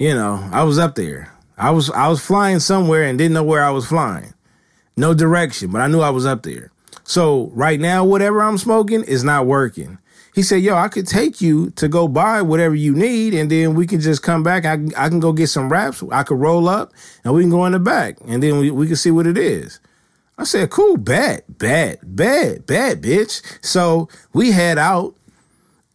you 0.00 0.12
know, 0.12 0.44
I 0.50 0.64
was 0.64 0.76
up 0.76 0.96
there. 0.96 1.32
I 1.56 1.70
was 1.70 1.88
I 1.90 2.08
was 2.08 2.20
flying 2.20 2.58
somewhere 2.58 3.04
and 3.04 3.16
didn't 3.16 3.34
know 3.34 3.44
where 3.44 3.62
I 3.62 3.70
was 3.70 3.86
flying. 3.86 4.34
No 4.96 5.14
direction, 5.14 5.70
but 5.70 5.80
I 5.80 5.86
knew 5.86 6.00
I 6.00 6.10
was 6.10 6.26
up 6.26 6.42
there. 6.42 6.72
So 7.04 7.52
right 7.54 7.78
now, 7.78 8.04
whatever 8.04 8.42
I'm 8.42 8.58
smoking 8.58 9.04
is 9.04 9.22
not 9.22 9.46
working. 9.46 9.98
He 10.34 10.42
said, 10.42 10.62
"Yo, 10.62 10.74
I 10.74 10.88
could 10.88 11.06
take 11.06 11.40
you 11.40 11.70
to 11.76 11.86
go 11.86 12.08
buy 12.08 12.42
whatever 12.42 12.74
you 12.74 12.92
need, 12.92 13.34
and 13.34 13.48
then 13.48 13.74
we 13.74 13.86
can 13.86 14.00
just 14.00 14.24
come 14.24 14.42
back. 14.42 14.64
I 14.64 14.78
I 14.96 15.08
can 15.08 15.20
go 15.20 15.32
get 15.32 15.46
some 15.46 15.68
wraps. 15.70 16.02
I 16.10 16.24
could 16.24 16.40
roll 16.40 16.68
up, 16.68 16.92
and 17.22 17.32
we 17.32 17.42
can 17.44 17.50
go 17.50 17.66
in 17.66 17.72
the 17.72 17.78
back, 17.78 18.16
and 18.26 18.42
then 18.42 18.58
we, 18.58 18.72
we 18.72 18.88
can 18.88 18.96
see 18.96 19.12
what 19.12 19.28
it 19.28 19.38
is." 19.38 19.78
I 20.40 20.44
said, 20.44 20.70
"Cool, 20.70 20.96
bad, 20.96 21.44
bad, 21.48 21.98
bad, 22.02 22.64
bad, 22.64 23.02
bitch." 23.02 23.42
So 23.60 24.08
we 24.32 24.52
head 24.52 24.78
out, 24.78 25.14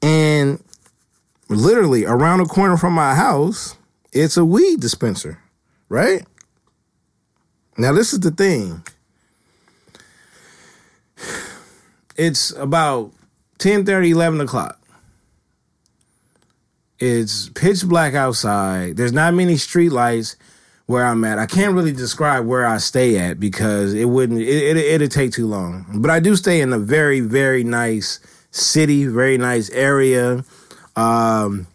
and 0.03 0.63
literally 1.49 2.05
around 2.05 2.39
the 2.39 2.45
corner 2.45 2.77
from 2.77 2.93
my 2.93 3.15
house, 3.15 3.75
it's 4.11 4.37
a 4.37 4.45
weed 4.45 4.79
dispenser, 4.79 5.39
right? 5.89 6.27
Now 7.75 7.91
this 7.91 8.13
is 8.13 8.19
the 8.19 8.29
thing. 8.29 8.83
It's 12.15 12.51
about 12.51 13.13
10 13.57 13.83
30, 13.83 14.11
11 14.11 14.41
o'clock. 14.41 14.79
It's 16.99 17.49
pitch 17.49 17.83
black 17.83 18.13
outside. 18.13 18.95
There's 18.95 19.11
not 19.11 19.33
many 19.33 19.57
street 19.57 19.91
lights 19.91 20.37
where 20.85 21.05
I'm 21.05 21.23
at. 21.23 21.39
I 21.39 21.45
can't 21.45 21.73
really 21.73 21.91
describe 21.91 22.45
where 22.45 22.65
I 22.65 22.77
stay 22.77 23.17
at 23.17 23.39
because 23.39 23.93
it 23.93 24.05
wouldn't 24.05 24.39
it, 24.41 24.47
it 24.47 24.77
it'd 24.77 25.11
take 25.11 25.31
too 25.31 25.47
long. 25.47 25.85
But 25.95 26.11
I 26.11 26.19
do 26.19 26.35
stay 26.35 26.61
in 26.61 26.73
a 26.73 26.79
very 26.79 27.19
very 27.19 27.63
nice 27.63 28.19
city, 28.51 29.05
very 29.05 29.37
nice 29.37 29.69
area. 29.71 30.43
Um 30.95 31.67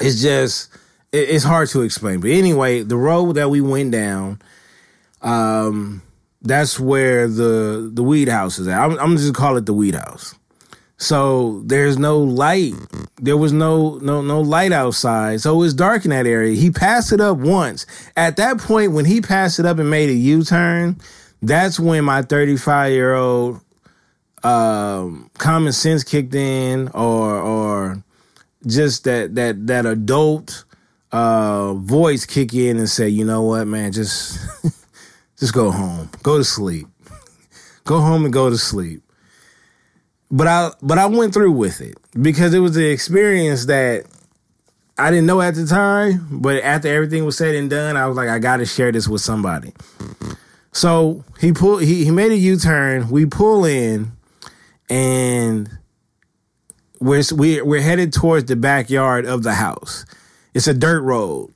it's 0.00 0.22
just 0.22 0.70
it, 1.12 1.28
it's 1.30 1.44
hard 1.44 1.68
to 1.70 1.82
explain. 1.82 2.20
But 2.20 2.30
anyway, 2.30 2.82
the 2.82 2.96
road 2.96 3.34
that 3.34 3.50
we 3.50 3.60
went 3.60 3.92
down 3.92 4.40
um 5.22 6.02
that's 6.42 6.80
where 6.80 7.28
the 7.28 7.90
the 7.92 8.02
weed 8.02 8.28
house 8.28 8.58
is 8.58 8.68
at. 8.68 8.80
I'm, 8.80 8.98
I'm 8.98 9.16
just 9.16 9.34
call 9.34 9.56
it 9.56 9.66
the 9.66 9.74
weed 9.74 9.94
house. 9.94 10.34
So 10.98 11.60
there's 11.64 11.98
no 11.98 12.18
light. 12.18 12.72
There 13.16 13.36
was 13.36 13.52
no 13.52 13.98
no 13.98 14.22
no 14.22 14.40
light 14.40 14.72
outside. 14.72 15.40
So 15.40 15.54
it 15.54 15.58
was 15.58 15.74
dark 15.74 16.04
in 16.04 16.10
that 16.10 16.26
area. 16.26 16.56
He 16.56 16.70
passed 16.70 17.12
it 17.12 17.20
up 17.20 17.36
once. 17.36 17.86
At 18.16 18.36
that 18.36 18.58
point, 18.58 18.92
when 18.92 19.04
he 19.04 19.20
passed 19.20 19.58
it 19.58 19.66
up 19.66 19.78
and 19.78 19.90
made 19.90 20.08
a 20.08 20.14
U-turn, 20.14 20.98
that's 21.42 21.78
when 21.78 22.04
my 22.04 22.22
35 22.22 22.92
year 22.92 23.14
old 23.14 23.60
um, 24.42 25.30
common 25.38 25.72
sense 25.72 26.02
kicked 26.02 26.34
in, 26.34 26.88
or 26.88 27.38
or 27.38 28.02
just 28.66 29.04
that 29.04 29.34
that 29.34 29.66
that 29.66 29.84
adult 29.84 30.64
uh, 31.12 31.74
voice 31.74 32.24
kick 32.24 32.54
in 32.54 32.78
and 32.78 32.88
say, 32.88 33.08
you 33.08 33.24
know 33.24 33.42
what, 33.42 33.66
man, 33.66 33.92
just 33.92 34.38
just 35.38 35.52
go 35.52 35.70
home, 35.70 36.08
go 36.22 36.38
to 36.38 36.44
sleep, 36.44 36.86
go 37.84 38.00
home 38.00 38.24
and 38.24 38.32
go 38.32 38.48
to 38.48 38.56
sleep 38.56 39.02
but 40.30 40.46
I 40.46 40.70
but 40.82 40.98
I 40.98 41.06
went 41.06 41.34
through 41.34 41.52
with 41.52 41.80
it 41.80 41.96
because 42.20 42.54
it 42.54 42.58
was 42.58 42.74
the 42.74 42.90
experience 42.90 43.66
that 43.66 44.04
I 44.98 45.10
didn't 45.10 45.26
know 45.26 45.40
at 45.42 45.54
the 45.54 45.66
time, 45.66 46.26
but 46.30 46.62
after 46.62 46.88
everything 46.88 47.24
was 47.24 47.36
said 47.36 47.54
and 47.54 47.68
done, 47.68 47.96
I 47.96 48.06
was 48.06 48.16
like, 48.16 48.28
I 48.28 48.38
got 48.38 48.58
to 48.58 48.66
share 48.66 48.90
this 48.90 49.06
with 49.06 49.20
somebody. 49.20 49.72
So 50.72 51.24
he 51.38 51.52
pulled 51.52 51.82
he 51.82 52.04
he 52.04 52.10
made 52.10 52.32
a 52.32 52.36
U 52.36 52.56
turn. 52.56 53.10
We 53.10 53.26
pull 53.26 53.64
in, 53.64 54.12
and 54.90 55.70
we're 57.00 57.22
we 57.34 57.62
we're 57.62 57.80
headed 57.80 58.12
towards 58.12 58.46
the 58.46 58.56
backyard 58.56 59.26
of 59.26 59.42
the 59.42 59.54
house. 59.54 60.04
It's 60.54 60.66
a 60.66 60.74
dirt 60.74 61.02
road. 61.02 61.52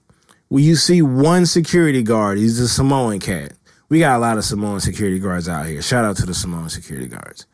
Where 0.48 0.62
you 0.62 0.74
see 0.74 1.00
one 1.00 1.46
security 1.46 2.02
guard. 2.02 2.38
He's 2.38 2.58
a 2.58 2.68
Samoan 2.68 3.20
cat. 3.20 3.52
We 3.88 4.00
got 4.00 4.16
a 4.16 4.18
lot 4.18 4.36
of 4.36 4.44
Samoan 4.44 4.80
security 4.80 5.18
guards 5.18 5.48
out 5.48 5.66
here. 5.66 5.80
Shout 5.80 6.04
out 6.04 6.16
to 6.16 6.26
the 6.26 6.34
Samoan 6.34 6.70
security 6.70 7.06
guards. 7.06 7.46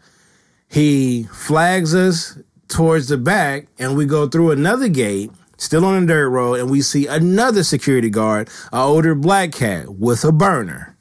He 0.76 1.22
flags 1.32 1.94
us 1.94 2.36
towards 2.68 3.08
the 3.08 3.16
back, 3.16 3.66
and 3.78 3.96
we 3.96 4.04
go 4.04 4.28
through 4.28 4.50
another 4.50 4.90
gate, 4.90 5.30
still 5.56 5.86
on 5.86 6.02
a 6.02 6.06
dirt 6.06 6.28
road, 6.28 6.60
and 6.60 6.68
we 6.68 6.82
see 6.82 7.06
another 7.06 7.64
security 7.64 8.10
guard, 8.10 8.50
an 8.74 8.80
older 8.80 9.14
black 9.14 9.52
cat 9.52 9.94
with 9.94 10.22
a 10.22 10.32
burner. 10.32 10.94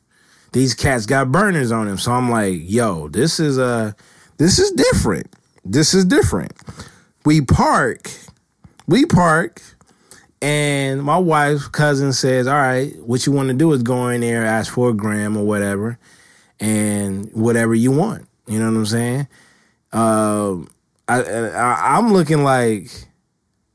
These 0.54 0.76
cats 0.76 1.06
got 1.06 1.30
burners 1.30 1.74
on 1.74 1.88
them, 1.88 1.98
so 1.98 2.14
I'm 2.14 2.32
like, 2.32 2.62
"Yo, 2.64 3.10
this 3.10 3.38
is 3.38 3.58
a, 3.58 3.66
uh, 3.66 3.92
this 4.38 4.60
is 4.60 4.72
different. 4.72 5.28
This 5.66 5.94
is 5.94 6.06
different." 6.06 6.54
We 7.26 7.42
park, 7.42 8.10
we 8.88 9.06
park, 9.06 9.62
and 10.42 11.04
my 11.04 11.18
wife's 11.18 11.68
cousin 11.68 12.14
says, 12.14 12.48
"All 12.48 12.54
right, 12.54 12.96
what 13.06 13.26
you 13.26 13.34
want 13.34 13.50
to 13.50 13.54
do 13.54 13.74
is 13.74 13.84
go 13.84 14.08
in 14.08 14.22
there, 14.22 14.46
ask 14.46 14.72
for 14.72 14.92
a 14.92 14.94
gram 14.94 15.36
or 15.36 15.46
whatever, 15.46 16.00
and 16.62 17.30
whatever 17.34 17.76
you 17.76 17.92
want." 17.92 18.26
You 18.48 18.60
know 18.60 18.72
what 18.72 18.78
I'm 18.78 18.86
saying? 18.86 19.28
Um, 19.96 20.68
I, 21.08 21.22
I 21.22 21.98
am 21.98 22.12
looking 22.12 22.44
like, 22.44 22.92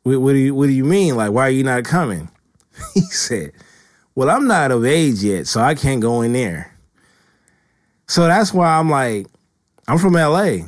what, 0.03 0.21
what, 0.21 0.33
do 0.33 0.39
you 0.39 0.55
what 0.55 0.67
do 0.67 0.73
you 0.73 0.85
mean? 0.85 1.17
Like, 1.17 1.33
why 1.33 1.47
are 1.47 1.51
you 1.51 1.65
not 1.65 1.85
coming? 1.85 2.29
he 2.95 3.01
said, 3.01 3.53
Well, 4.15 4.29
I'm 4.29 4.47
not 4.47 4.71
of 4.71 4.85
age 4.85 5.23
yet, 5.23 5.47
so 5.47 5.63
I 5.63 5.75
can't 5.75 6.03
go 6.03 6.21
in 6.21 6.35
there. 6.35 6.77
So 8.07 8.27
that's 8.27 8.53
why 8.53 8.77
I'm 8.79 8.91
like, 8.91 9.29
I'm 9.89 9.97
from 9.97 10.13
LA. 10.13 10.59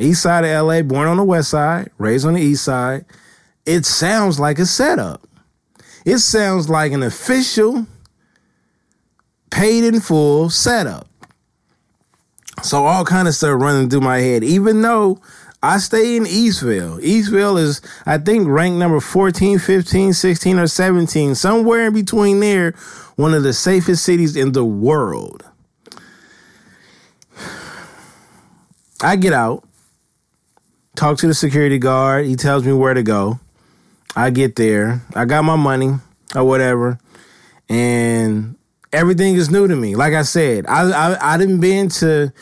East 0.00 0.22
side 0.22 0.44
of 0.44 0.66
LA, 0.66 0.82
born 0.82 1.06
on 1.06 1.18
the 1.18 1.24
west 1.24 1.50
side, 1.50 1.90
raised 1.98 2.26
on 2.26 2.34
the 2.34 2.40
east 2.40 2.64
side. 2.64 3.04
It 3.66 3.86
sounds 3.86 4.40
like 4.40 4.58
a 4.58 4.66
setup. 4.66 5.22
It 6.04 6.18
sounds 6.18 6.68
like 6.68 6.90
an 6.90 7.04
official, 7.04 7.86
paid 9.50 9.84
in 9.84 10.00
full 10.00 10.50
setup. 10.50 11.06
So 12.60 12.84
all 12.84 13.04
kind 13.04 13.26
of 13.26 13.34
stuff 13.34 13.60
running 13.60 13.88
through 13.88 14.00
my 14.00 14.18
head, 14.18 14.44
even 14.44 14.82
though 14.82 15.20
I 15.62 15.78
stay 15.78 16.16
in 16.16 16.24
Eastvale. 16.24 17.00
Eastvale 17.00 17.58
is, 17.58 17.80
I 18.04 18.18
think, 18.18 18.48
ranked 18.48 18.78
number 18.78 19.00
14, 19.00 19.58
15, 19.58 20.12
16, 20.12 20.58
or 20.58 20.66
17, 20.66 21.34
somewhere 21.34 21.86
in 21.86 21.94
between 21.94 22.40
there, 22.40 22.72
one 23.16 23.32
of 23.32 23.42
the 23.42 23.52
safest 23.52 24.04
cities 24.04 24.36
in 24.36 24.52
the 24.52 24.64
world. 24.64 25.44
I 29.00 29.16
get 29.16 29.32
out, 29.32 29.64
talk 30.94 31.18
to 31.18 31.26
the 31.26 31.34
security 31.34 31.78
guard. 31.78 32.26
He 32.26 32.36
tells 32.36 32.64
me 32.64 32.72
where 32.72 32.94
to 32.94 33.02
go. 33.02 33.40
I 34.14 34.30
get 34.30 34.56
there. 34.56 35.02
I 35.14 35.24
got 35.24 35.42
my 35.42 35.56
money 35.56 35.94
or 36.34 36.44
whatever. 36.44 36.98
And 37.68 38.56
everything 38.92 39.34
is 39.34 39.50
new 39.50 39.66
to 39.66 39.76
me. 39.76 39.94
Like 39.96 40.14
I 40.14 40.22
said, 40.22 40.66
I 40.66 40.90
I, 40.90 41.34
I 41.34 41.38
didn't 41.38 41.60
been 41.60 41.88
to 41.88 42.32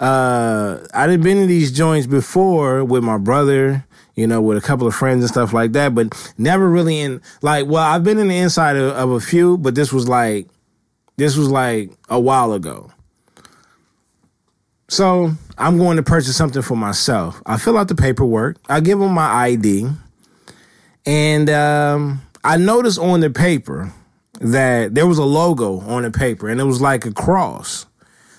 uh 0.00 0.86
I 0.94 1.06
didn't 1.06 1.22
been 1.22 1.38
to 1.38 1.46
these 1.46 1.72
joints 1.72 2.06
before 2.06 2.84
with 2.84 3.02
my 3.02 3.18
brother, 3.18 3.84
you 4.14 4.26
know, 4.26 4.40
with 4.40 4.58
a 4.58 4.60
couple 4.60 4.86
of 4.86 4.94
friends 4.94 5.22
and 5.22 5.30
stuff 5.30 5.52
like 5.52 5.72
that, 5.72 5.94
but 5.94 6.34
never 6.38 6.68
really 6.68 7.00
in 7.00 7.20
like 7.42 7.66
well, 7.66 7.82
I've 7.82 8.04
been 8.04 8.18
in 8.18 8.28
the 8.28 8.36
inside 8.36 8.76
of, 8.76 8.92
of 8.92 9.10
a 9.10 9.20
few, 9.20 9.58
but 9.58 9.74
this 9.74 9.92
was 9.92 10.08
like 10.08 10.48
this 11.16 11.36
was 11.36 11.48
like 11.48 11.90
a 12.08 12.20
while 12.20 12.52
ago. 12.52 12.90
So 14.88 15.32
I'm 15.58 15.78
going 15.78 15.96
to 15.96 16.02
purchase 16.02 16.36
something 16.36 16.62
for 16.62 16.76
myself. 16.76 17.42
I 17.44 17.58
fill 17.58 17.76
out 17.76 17.88
the 17.88 17.96
paperwork. 17.96 18.58
I 18.68 18.78
give 18.78 19.00
them 19.00 19.12
my 19.12 19.26
ID, 19.26 19.88
and 21.04 21.50
um, 21.50 22.22
I 22.44 22.56
notice 22.56 22.96
on 22.96 23.18
the 23.20 23.30
paper 23.30 23.92
that 24.40 24.94
there 24.94 25.06
was 25.06 25.18
a 25.18 25.24
logo 25.24 25.80
on 25.80 26.02
the 26.02 26.10
paper 26.10 26.48
and 26.48 26.60
it 26.60 26.64
was 26.64 26.80
like 26.80 27.06
a 27.06 27.12
cross. 27.12 27.86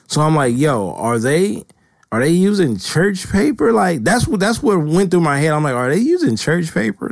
So 0.08 0.22
I'm 0.22 0.36
like, 0.36 0.56
yo, 0.58 0.94
are 0.94 1.20
they 1.20 1.64
are 2.12 2.22
they 2.22 2.30
using 2.30 2.78
church 2.78 3.30
paper? 3.30 3.74
Like 3.74 4.04
that's 4.04 4.28
what 4.28 4.40
that's 4.40 4.62
what 4.62 4.78
went 4.78 5.12
through 5.12 5.22
my 5.22 5.40
head. 5.40 5.52
I'm 5.52 5.64
like, 5.64 5.74
are 5.74 5.90
they 5.90 6.00
using 6.00 6.38
church 6.38 6.74
paper? 6.74 7.12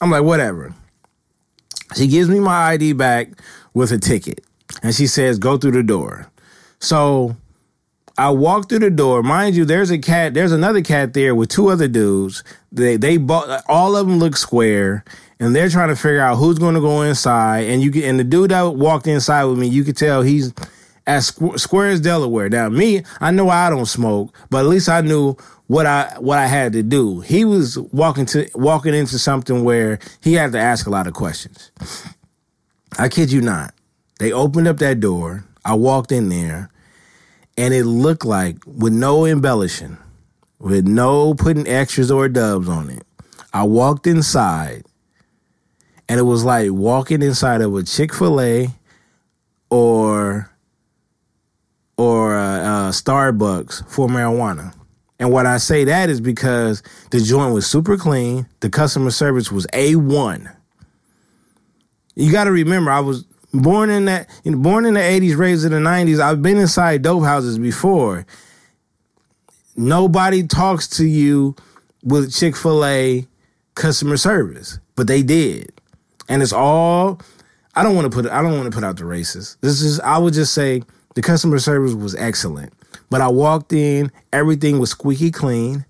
I'm 0.00 0.10
like, 0.10 0.22
whatever. 0.22 0.74
She 1.96 2.06
gives 2.06 2.28
me 2.28 2.40
my 2.40 2.72
ID 2.72 2.94
back 2.94 3.28
with 3.74 3.92
a 3.92 3.98
ticket 3.98 4.40
and 4.82 4.94
she 4.94 5.06
says, 5.06 5.38
go 5.38 5.58
through 5.58 5.72
the 5.72 5.82
door. 5.82 6.30
So 6.80 7.36
I 8.16 8.30
walk 8.30 8.68
through 8.68 8.80
the 8.80 8.90
door. 8.90 9.22
Mind 9.22 9.56
you, 9.56 9.64
there's 9.64 9.90
a 9.90 9.98
cat, 9.98 10.34
there's 10.34 10.52
another 10.52 10.82
cat 10.82 11.14
there 11.14 11.34
with 11.34 11.50
two 11.50 11.68
other 11.68 11.88
dudes. 11.88 12.44
They 12.72 12.96
they 12.96 13.16
bought 13.16 13.62
all 13.68 13.96
of 13.96 14.06
them 14.06 14.18
look 14.18 14.36
square 14.36 15.04
and 15.44 15.54
they're 15.54 15.68
trying 15.68 15.90
to 15.90 15.96
figure 15.96 16.22
out 16.22 16.36
who's 16.36 16.58
going 16.58 16.74
to 16.74 16.80
go 16.80 17.02
inside. 17.02 17.68
And 17.68 17.82
you 17.82 17.90
can, 17.90 18.02
and 18.04 18.18
the 18.18 18.24
dude 18.24 18.50
that 18.50 18.62
walked 18.62 19.06
inside 19.06 19.44
with 19.44 19.58
me, 19.58 19.68
you 19.68 19.84
could 19.84 19.96
tell 19.96 20.22
he's 20.22 20.54
at 21.06 21.20
Squ- 21.20 21.60
Squares, 21.60 22.00
Delaware. 22.00 22.48
Now, 22.48 22.70
me, 22.70 23.02
I 23.20 23.30
know 23.30 23.50
I 23.50 23.68
don't 23.68 23.84
smoke, 23.84 24.34
but 24.48 24.60
at 24.60 24.66
least 24.66 24.88
I 24.88 25.02
knew 25.02 25.36
what 25.66 25.84
I 25.84 26.14
what 26.18 26.38
I 26.38 26.46
had 26.46 26.72
to 26.72 26.82
do. 26.82 27.20
He 27.20 27.44
was 27.44 27.78
walking 27.78 28.24
to 28.26 28.48
walking 28.54 28.94
into 28.94 29.18
something 29.18 29.64
where 29.64 29.98
he 30.22 30.32
had 30.32 30.52
to 30.52 30.58
ask 30.58 30.86
a 30.86 30.90
lot 30.90 31.06
of 31.06 31.12
questions. 31.12 31.70
I 32.98 33.10
kid 33.10 33.30
you 33.30 33.42
not. 33.42 33.74
They 34.20 34.32
opened 34.32 34.66
up 34.66 34.78
that 34.78 35.00
door. 35.00 35.44
I 35.62 35.74
walked 35.74 36.10
in 36.10 36.30
there, 36.30 36.70
and 37.58 37.74
it 37.74 37.84
looked 37.84 38.24
like 38.24 38.56
with 38.66 38.94
no 38.94 39.26
embellishing, 39.26 39.98
with 40.58 40.86
no 40.86 41.34
putting 41.34 41.68
extras 41.68 42.10
or 42.10 42.30
dubs 42.30 42.66
on 42.66 42.88
it. 42.88 43.02
I 43.52 43.64
walked 43.64 44.06
inside 44.06 44.84
and 46.08 46.18
it 46.18 46.24
was 46.24 46.44
like 46.44 46.70
walking 46.70 47.22
inside 47.22 47.60
of 47.60 47.74
a 47.74 47.82
Chick 47.82 48.12
Fil 48.14 48.40
A 48.40 48.68
or 49.70 50.50
or 51.96 52.36
uh, 52.36 52.58
uh, 52.58 52.90
Starbucks 52.90 53.88
for 53.88 54.08
marijuana. 54.08 54.74
And 55.18 55.32
what 55.32 55.46
I 55.46 55.58
say 55.58 55.84
that 55.84 56.10
is 56.10 56.20
because 56.20 56.82
the 57.10 57.20
joint 57.20 57.54
was 57.54 57.66
super 57.66 57.96
clean, 57.96 58.46
the 58.60 58.68
customer 58.68 59.10
service 59.10 59.50
was 59.50 59.66
a 59.72 59.94
one. 59.96 60.50
You 62.16 62.32
got 62.32 62.44
to 62.44 62.52
remember, 62.52 62.90
I 62.90 63.00
was 63.00 63.24
born 63.52 63.90
in 63.90 64.06
that, 64.06 64.28
you 64.42 64.52
know, 64.52 64.58
born 64.58 64.86
in 64.86 64.94
the 64.94 65.00
'80s, 65.00 65.36
raised 65.36 65.64
in 65.64 65.72
the 65.72 65.78
'90s. 65.78 66.20
I've 66.20 66.42
been 66.42 66.58
inside 66.58 67.02
dope 67.02 67.24
houses 67.24 67.58
before. 67.58 68.26
Nobody 69.76 70.46
talks 70.46 70.86
to 70.88 71.06
you 71.06 71.56
with 72.02 72.32
Chick 72.32 72.56
Fil 72.56 72.84
A 72.84 73.26
customer 73.74 74.16
service, 74.16 74.78
but 74.94 75.06
they 75.06 75.22
did 75.22 75.73
and 76.28 76.42
it's 76.42 76.52
all. 76.52 77.20
I 77.74 77.82
don't 77.82 77.96
want 77.96 78.10
to 78.10 78.14
put. 78.14 78.30
I 78.30 78.42
don't 78.42 78.56
want 78.56 78.66
to 78.66 78.70
put 78.70 78.84
out 78.84 78.96
the 78.96 79.04
races. 79.04 79.56
This 79.60 79.82
is. 79.82 80.00
I 80.00 80.18
would 80.18 80.34
just 80.34 80.54
say 80.54 80.82
the 81.14 81.22
customer 81.22 81.58
service 81.58 81.94
was 81.94 82.14
excellent. 82.14 82.72
But 83.10 83.20
I 83.20 83.28
walked 83.28 83.72
in, 83.72 84.10
everything 84.32 84.78
was 84.78 84.90
squeaky 84.90 85.30
clean. 85.30 85.84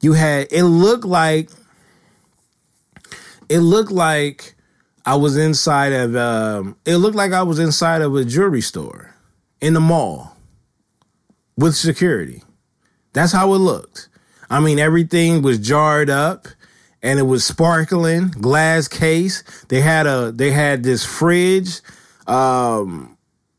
You 0.00 0.14
had 0.14 0.48
it 0.50 0.64
looked 0.64 1.04
like 1.04 1.50
it 3.48 3.60
looked 3.60 3.92
like 3.92 4.54
I 5.04 5.16
was 5.16 5.36
inside 5.36 5.92
of 5.92 6.16
um, 6.16 6.76
it 6.84 6.96
looked 6.96 7.16
like 7.16 7.32
I 7.32 7.42
was 7.42 7.58
inside 7.58 8.02
of 8.02 8.14
a 8.14 8.24
jewelry 8.24 8.60
store 8.60 9.14
in 9.60 9.74
the 9.74 9.80
mall 9.80 10.36
with 11.56 11.74
security. 11.74 12.42
That's 13.12 13.32
how 13.32 13.52
it 13.54 13.58
looked. 13.58 14.08
I 14.48 14.60
mean, 14.60 14.78
everything 14.78 15.42
was 15.42 15.58
jarred 15.58 16.10
up 16.10 16.48
and 17.02 17.18
it 17.18 17.24
was 17.24 17.44
sparkling, 17.44 18.28
glass 18.28 18.88
case. 18.88 19.42
They 19.68 19.80
had 19.80 20.06
a 20.06 20.32
they 20.32 20.50
had 20.50 20.82
this 20.82 21.04
fridge, 21.04 21.80
um, 22.26 23.16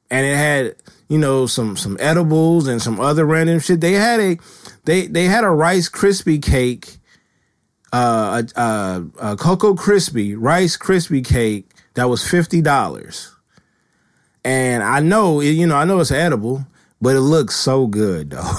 and 0.09 0.25
it 0.25 0.37
had 0.37 0.75
you 1.09 1.17
know 1.17 1.45
some 1.45 1.75
some 1.75 1.97
edibles 1.99 2.67
and 2.67 2.81
some 2.81 2.99
other 2.99 3.25
random 3.25 3.59
shit. 3.59 3.81
They 3.81 3.93
had 3.93 4.19
a 4.19 4.37
they 4.85 5.07
they 5.07 5.25
had 5.25 5.43
a 5.43 5.49
Rice 5.49 5.89
crispy 5.89 6.39
cake, 6.39 6.97
uh, 7.91 8.43
a, 8.55 8.61
a, 8.61 9.05
a 9.31 9.37
Cocoa 9.37 9.75
Crispy 9.75 10.35
Rice 10.35 10.77
crispy 10.77 11.21
cake 11.21 11.69
that 11.95 12.09
was 12.09 12.27
fifty 12.27 12.61
dollars. 12.61 13.29
And 14.45 14.83
I 14.83 14.99
know, 14.99 15.39
you 15.39 15.65
know, 15.65 15.77
I 15.77 15.85
know 15.85 16.01
it's 16.01 16.11
edible, 16.11 16.67
but 17.01 17.15
it 17.15 17.21
looks 17.21 17.55
so 17.55 17.87
good 17.87 18.31
though. 18.31 18.51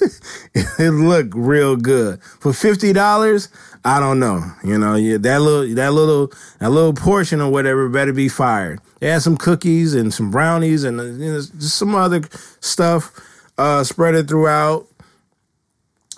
it 0.54 0.90
looked 0.90 1.34
real 1.34 1.76
good 1.76 2.22
for 2.22 2.52
fifty 2.52 2.92
dollars. 2.92 3.48
I 3.84 3.98
don't 3.98 4.18
know. 4.18 4.42
You 4.62 4.78
know, 4.78 4.94
yeah, 4.94 5.16
that 5.18 5.40
little 5.40 5.74
that 5.74 5.92
little 5.92 6.32
that 6.58 6.70
little 6.70 6.92
portion 6.92 7.40
or 7.40 7.50
whatever 7.50 7.88
better 7.88 8.12
be 8.12 8.28
fired. 8.28 8.80
They 9.00 9.08
had 9.08 9.22
some 9.22 9.36
cookies 9.36 9.94
and 9.94 10.12
some 10.12 10.30
brownies 10.30 10.84
and 10.84 11.00
uh, 11.00 11.04
you 11.04 11.32
know, 11.32 11.40
just 11.40 11.76
some 11.78 11.94
other 11.94 12.22
stuff 12.60 13.12
uh, 13.56 13.84
spread 13.84 14.14
it 14.14 14.28
throughout. 14.28 14.86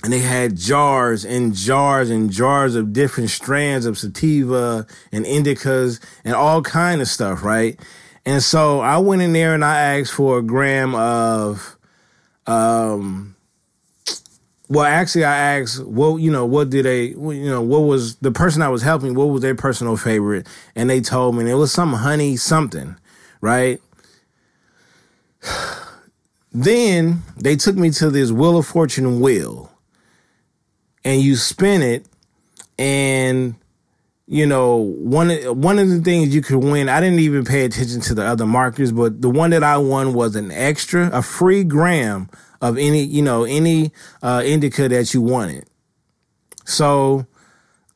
And 0.04 0.12
they 0.12 0.18
had 0.18 0.56
jars 0.56 1.24
and 1.24 1.54
jars 1.54 2.10
and 2.10 2.28
jars 2.32 2.74
of 2.74 2.92
different 2.92 3.30
strands 3.30 3.86
of 3.86 3.96
sativa 3.96 4.84
and 5.12 5.24
indicas 5.24 6.04
and 6.24 6.34
all 6.34 6.60
kind 6.60 7.00
of 7.00 7.06
stuff, 7.06 7.44
right? 7.44 7.78
And 8.26 8.42
so 8.42 8.80
I 8.80 8.98
went 8.98 9.22
in 9.22 9.32
there 9.32 9.54
and 9.54 9.64
I 9.64 9.98
asked 9.98 10.12
for 10.12 10.38
a 10.38 10.42
gram 10.42 10.96
of 10.96 11.76
um 12.48 13.31
well, 14.72 14.86
actually, 14.86 15.24
I 15.24 15.58
asked, 15.58 15.84
well, 15.84 16.18
you 16.18 16.30
know, 16.30 16.46
what 16.46 16.70
did 16.70 16.86
they, 16.86 17.08
you 17.08 17.50
know, 17.50 17.60
what 17.60 17.80
was 17.80 18.16
the 18.16 18.32
person 18.32 18.62
I 18.62 18.70
was 18.70 18.80
helping, 18.80 19.14
what 19.14 19.26
was 19.26 19.42
their 19.42 19.54
personal 19.54 19.98
favorite? 19.98 20.46
And 20.74 20.88
they 20.88 21.02
told 21.02 21.34
me, 21.36 21.50
it 21.50 21.56
was 21.56 21.70
some 21.70 21.92
honey 21.92 22.36
something, 22.36 22.96
right? 23.42 23.80
Then 26.54 27.22
they 27.38 27.56
took 27.56 27.76
me 27.76 27.88
to 27.92 28.10
this 28.10 28.30
Wheel 28.30 28.58
of 28.58 28.66
Fortune 28.66 29.20
wheel, 29.20 29.72
and 31.02 31.22
you 31.22 31.36
spin 31.36 31.80
it, 31.80 32.04
and 32.78 33.54
you 34.26 34.44
know 34.44 34.76
one 34.76 35.30
one 35.58 35.78
of 35.78 35.88
the 35.88 36.02
things 36.02 36.34
you 36.34 36.42
could 36.42 36.58
win. 36.58 36.90
I 36.90 37.00
didn't 37.00 37.20
even 37.20 37.46
pay 37.46 37.64
attention 37.64 38.02
to 38.02 38.14
the 38.14 38.26
other 38.26 38.44
markers, 38.44 38.92
but 38.92 39.22
the 39.22 39.30
one 39.30 39.48
that 39.48 39.62
I 39.62 39.78
won 39.78 40.12
was 40.12 40.36
an 40.36 40.50
extra, 40.50 41.08
a 41.10 41.22
free 41.22 41.64
gram 41.64 42.28
of 42.62 42.78
any, 42.78 43.02
you 43.02 43.20
know, 43.20 43.44
any 43.44 43.92
uh, 44.22 44.42
indica 44.44 44.88
that 44.88 45.12
you 45.12 45.20
wanted. 45.20 45.66
So 46.64 47.26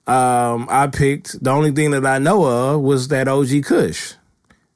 um, 0.06 0.66
I 0.68 0.88
picked 0.92 1.42
the 1.42 1.50
only 1.50 1.70
thing 1.70 1.92
that 1.92 2.04
I 2.04 2.18
know 2.18 2.44
of 2.44 2.82
was 2.82 3.08
that 3.08 3.28
OG 3.28 3.64
Kush. 3.64 4.14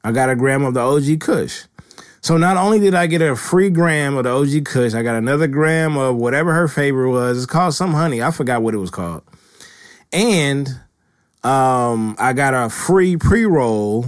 I 0.03 0.13
got 0.13 0.31
a 0.31 0.37
gram 0.37 0.65
of 0.65 0.73
the 0.75 0.81
OG 0.81 1.21
Kush. 1.21 1.65
So 2.23 2.37
not 2.37 2.57
only 2.57 2.79
did 2.79 2.95
I 2.95 3.07
get 3.07 3.23
a 3.23 3.35
free 3.35 3.71
gram 3.71 4.17
of 4.17 4.25
the 4.25 4.31
OG 4.31 4.65
Kush, 4.65 4.95
I 4.95 5.03
got 5.03 5.17
another 5.17 5.47
gram 5.47 5.97
of 5.97 6.17
whatever 6.17 6.53
her 6.55 6.69
favorite 6.69 7.11
was. 7.11 7.39
It's 7.39 7.47
called 7.47 7.75
some 7.75 7.93
honey. 7.93 8.23
I 8.23 8.31
forgot 8.31 8.63
what 8.63 8.75
it 8.75 8.79
was 8.79 8.91
called. 8.91 9.23
And 10.13 10.69
um, 11.43 12.17
I 12.19 12.33
got 12.33 12.55
a 12.55 12.69
free 12.69 13.17
pre 13.17 13.45
roll 13.45 14.07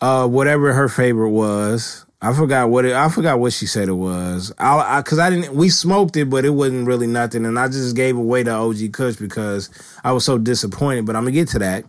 of 0.00 0.30
whatever 0.30 0.72
her 0.72 0.88
favorite 0.88 1.30
was. 1.30 2.06
I 2.24 2.32
forgot 2.32 2.70
what 2.70 2.84
it. 2.84 2.94
I 2.94 3.08
forgot 3.08 3.40
what 3.40 3.52
she 3.52 3.66
said 3.66 3.88
it 3.88 3.94
was. 3.94 4.52
I 4.56 4.76
I, 4.76 4.98
I, 4.98 5.30
didn't. 5.30 5.54
We 5.54 5.68
smoked 5.68 6.16
it, 6.16 6.30
but 6.30 6.44
it 6.44 6.50
wasn't 6.50 6.86
really 6.86 7.08
nothing, 7.08 7.44
and 7.44 7.58
I 7.58 7.66
just 7.66 7.96
gave 7.96 8.16
away 8.16 8.44
the 8.44 8.52
OG 8.52 8.92
Kush 8.92 9.16
because 9.16 9.70
I 10.04 10.12
was 10.12 10.24
so 10.24 10.38
disappointed. 10.38 11.04
But 11.04 11.16
I'm 11.16 11.24
gonna 11.24 11.32
get 11.32 11.48
to 11.48 11.58
that. 11.58 11.84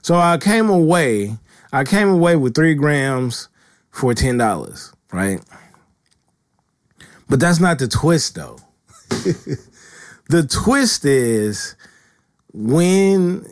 So 0.00 0.14
I 0.14 0.38
came 0.38 0.70
away. 0.70 1.36
I 1.70 1.84
came 1.84 2.08
away 2.08 2.34
with 2.36 2.54
three 2.54 2.72
grams 2.72 3.50
for 3.90 4.14
ten 4.14 4.38
dollars, 4.38 4.90
right? 5.12 5.38
But 7.28 7.38
that's 7.40 7.60
not 7.60 7.78
the 7.78 7.86
twist, 7.86 8.36
though. 8.36 8.58
the 10.30 10.46
twist 10.50 11.04
is 11.04 11.76
when 12.54 13.46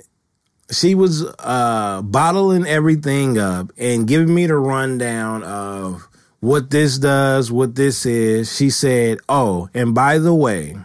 she 0.70 0.94
was 0.94 1.26
uh, 1.40 2.00
bottling 2.02 2.66
everything 2.66 3.36
up 3.36 3.70
and 3.76 4.08
giving 4.08 4.34
me 4.34 4.46
the 4.46 4.56
rundown 4.56 5.42
of 5.42 6.08
what 6.42 6.70
this 6.70 6.98
does, 6.98 7.52
what 7.52 7.76
this 7.76 8.04
is. 8.04 8.54
She 8.54 8.68
said, 8.68 9.18
Oh, 9.28 9.68
and 9.74 9.94
by 9.94 10.18
the 10.18 10.34
way, 10.34 10.76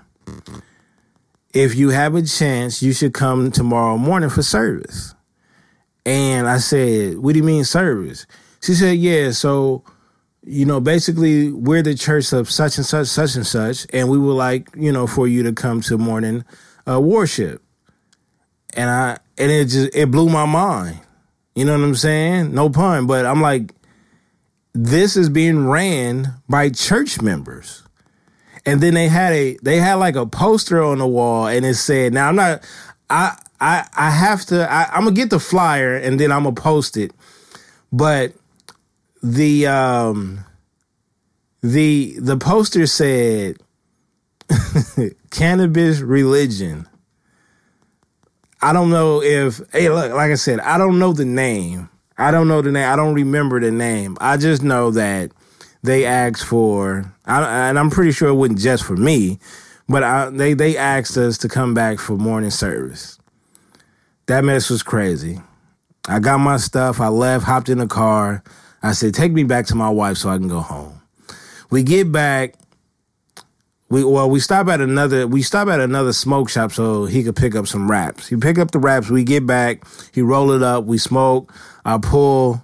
if 1.52 1.76
you 1.76 1.90
have 1.90 2.14
a 2.14 2.22
chance, 2.22 2.84
you 2.84 2.94
should 2.94 3.16
come 3.16 3.50
tomorrow 3.50 3.98
morning 3.98 4.30
for 4.30 4.44
service. 4.44 5.16
And 6.06 6.48
I 6.48 6.60
said, 6.60 7.18
What 7.18 7.34
do 7.34 7.40
you 7.40 7.44
mean 7.44 7.64
service? 7.64 8.28
She 8.62 8.76
said, 8.76 8.98
Yeah, 8.98 9.32
so, 9.32 9.84
you 10.44 10.64
know, 10.64 10.80
basically, 10.80 11.52
we're 11.52 11.82
the 11.82 11.96
church 11.96 12.34
of 12.34 12.52
such 12.52 12.78
and 12.78 12.86
such, 12.86 13.08
such 13.08 13.36
and 13.36 13.48
such, 13.48 13.88
and 13.92 14.10
we 14.10 14.20
would 14.20 14.34
like, 14.34 14.70
you 14.76 14.92
know, 14.92 15.08
for 15.08 15.28
you 15.28 15.42
to 15.42 15.54
come 15.54 15.82
to 15.82 15.98
morning 15.98 16.46
uh, 16.88 17.02
worship. 17.02 17.64
And 18.76 18.92
I, 18.92 19.18
and 19.40 19.52
it 19.52 19.66
just, 19.66 19.96
it 19.96 20.12
blew 20.12 20.30
my 20.30 20.46
mind. 20.46 21.00
You 21.56 21.66
know 21.66 21.76
what 21.76 21.84
I'm 21.84 21.96
saying? 21.96 22.54
No 22.54 22.70
pun, 22.70 23.08
but 23.08 23.26
I'm 23.26 23.42
like, 23.42 23.74
this 24.78 25.18
is 25.18 25.28
being 25.28 25.68
ran 25.68 26.36
by 26.48 26.70
church 26.70 27.20
members. 27.20 27.82
And 28.64 28.80
then 28.80 28.94
they 28.94 29.08
had 29.08 29.34
a 29.34 29.58
they 29.64 29.78
had 29.78 29.96
like 29.96 30.16
a 30.16 30.28
poster 30.28 30.84
on 30.84 31.00
the 31.00 31.08
wall 31.08 31.48
and 31.48 31.66
it 31.66 31.76
said, 31.76 32.14
now 32.14 32.28
I'm 32.28 32.36
not 32.36 32.64
I 33.10 33.36
I 33.60 33.88
I 33.96 34.12
have 34.12 34.46
to 34.46 34.72
I, 34.72 34.86
I'm 34.92 35.06
gonna 35.06 35.16
get 35.16 35.32
the 35.32 35.40
flyer 35.40 35.96
and 35.96 36.20
then 36.20 36.32
I'm 36.32 36.44
gonna 36.44 36.56
post 36.56 36.96
it. 36.96 37.12
But 37.92 38.34
the 39.24 39.66
um 39.66 40.46
the 41.64 42.16
the 42.20 42.38
poster 42.38 42.86
said 42.86 43.58
cannabis 45.32 46.02
religion. 46.02 46.88
I 48.62 48.74
don't 48.74 48.92
know 48.92 49.24
if 49.24 49.60
hey 49.72 49.90
look, 49.90 50.12
like 50.14 50.32
I 50.32 50.36
said, 50.36 50.60
I 50.60 50.78
don't 50.78 51.00
know 51.00 51.14
the 51.14 51.26
name 51.26 51.90
I 52.18 52.32
don't 52.32 52.48
know 52.48 52.62
the 52.62 52.72
name. 52.72 52.90
I 52.90 52.96
don't 52.96 53.14
remember 53.14 53.60
the 53.60 53.72
name. 53.72 54.18
I 54.20 54.38
just 54.38 54.64
know 54.64 54.92
that 54.92 55.32
they 55.84 56.06
asked 56.06 56.46
for, 56.46 57.14
and 57.26 57.80
I'm 57.80 57.90
pretty 57.90 58.12
sure 58.12 58.30
it 58.30 58.36
wasn't 58.36 58.60
just 58.60 58.84
for 58.84 58.96
me, 58.96 59.40
but 59.88 60.04
I, 60.04 60.30
they 60.30 60.54
they 60.54 60.78
asked 60.78 61.18
us 61.18 61.38
to 61.40 61.48
come 61.48 61.74
back 61.74 62.00
for 62.00 62.18
morning 62.18 62.50
service. 62.50 63.20
That 64.28 64.44
mess 64.44 64.70
was 64.70 64.84
crazy. 64.84 65.42
I 66.08 66.20
got 66.20 66.40
my 66.40 66.58
stuff. 66.58 67.00
I 67.00 67.10
left, 67.10 67.46
hopped 67.46 67.70
in 67.70 67.78
the 67.78 67.88
car. 67.88 68.44
I 68.82 68.94
said, 68.94 69.14
"Take 69.14 69.32
me 69.32 69.44
back 69.44 69.66
to 69.68 69.76
my 69.76 69.90
wife 69.90 70.18
so 70.18 70.30
I 70.30 70.38
can 70.38 70.48
go 70.48 70.60
home." 70.60 71.02
We 71.70 71.84
get 71.84 72.12
back. 72.12 72.56
We 73.90 74.04
well, 74.04 74.30
we 74.30 74.40
stop 74.40 74.68
at 74.68 74.82
another. 74.82 75.28
We 75.28 75.42
stop 75.42 75.70
at 75.70 75.80
another 75.80 76.12
smoke 76.12 76.50
shop 76.50 76.74
so 76.74 77.06
he 77.06 77.24
could 77.24 77.36
pick 77.36 77.56
up 77.56 77.68
some 77.68 77.90
wraps. 77.90 78.28
He 78.28 78.36
pick 78.36 78.58
up 78.58 78.72
the 78.72 78.80
wraps. 78.80 79.10
We 79.10 79.24
get 79.24 79.46
back. 79.46 79.84
He 80.14 80.22
roll 80.22 80.52
it 80.52 80.62
up. 80.62 80.84
We 80.84 80.98
smoke. 80.98 81.54
I 81.86 81.98
pull, 81.98 82.62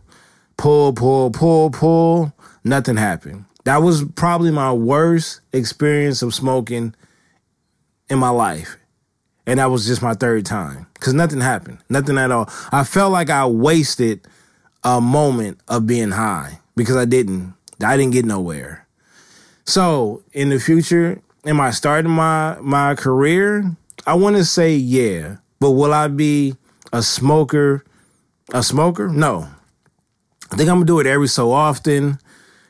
pull, 0.57 0.91
pull, 0.93 1.31
pull, 1.31 1.69
pull. 1.69 2.33
Nothing 2.65 2.97
happened. 2.97 3.45
That 3.63 3.77
was 3.77 4.03
probably 4.15 4.51
my 4.51 4.73
worst 4.73 5.39
experience 5.53 6.21
of 6.21 6.33
smoking 6.33 6.93
in 8.09 8.19
my 8.19 8.29
life. 8.29 8.77
And 9.45 9.59
that 9.59 9.69
was 9.71 9.85
just 9.85 10.01
my 10.01 10.13
third 10.13 10.45
time 10.45 10.87
because 10.93 11.13
nothing 11.13 11.41
happened. 11.41 11.79
Nothing 11.89 12.17
at 12.17 12.31
all. 12.31 12.49
I 12.71 12.83
felt 12.83 13.11
like 13.11 13.29
I 13.29 13.45
wasted 13.45 14.25
a 14.83 14.99
moment 14.99 15.59
of 15.67 15.87
being 15.87 16.11
high 16.11 16.59
because 16.75 16.95
I 16.95 17.05
didn't. 17.05 17.53
I 17.83 17.97
didn't 17.97 18.13
get 18.13 18.25
nowhere. 18.25 18.82
So 19.65 20.23
in 20.33 20.49
the 20.49 20.59
future, 20.59 21.21
am 21.45 21.59
I 21.61 21.71
starting 21.71 22.11
my 22.11 22.57
my 22.61 22.95
career? 22.95 23.75
I 24.05 24.15
want 24.15 24.35
to 24.35 24.45
say 24.45 24.75
yeah, 24.75 25.37
but 25.59 25.71
will 25.71 25.93
I 25.93 26.07
be 26.07 26.55
a 26.91 27.01
smoker 27.01 27.83
a 28.53 28.63
smoker? 28.63 29.07
No. 29.07 29.47
I 30.51 30.55
think 30.55 30.69
I'm 30.69 30.75
gonna 30.77 30.85
do 30.85 30.99
it 30.99 31.07
every 31.07 31.27
so 31.27 31.51
often, 31.51 32.19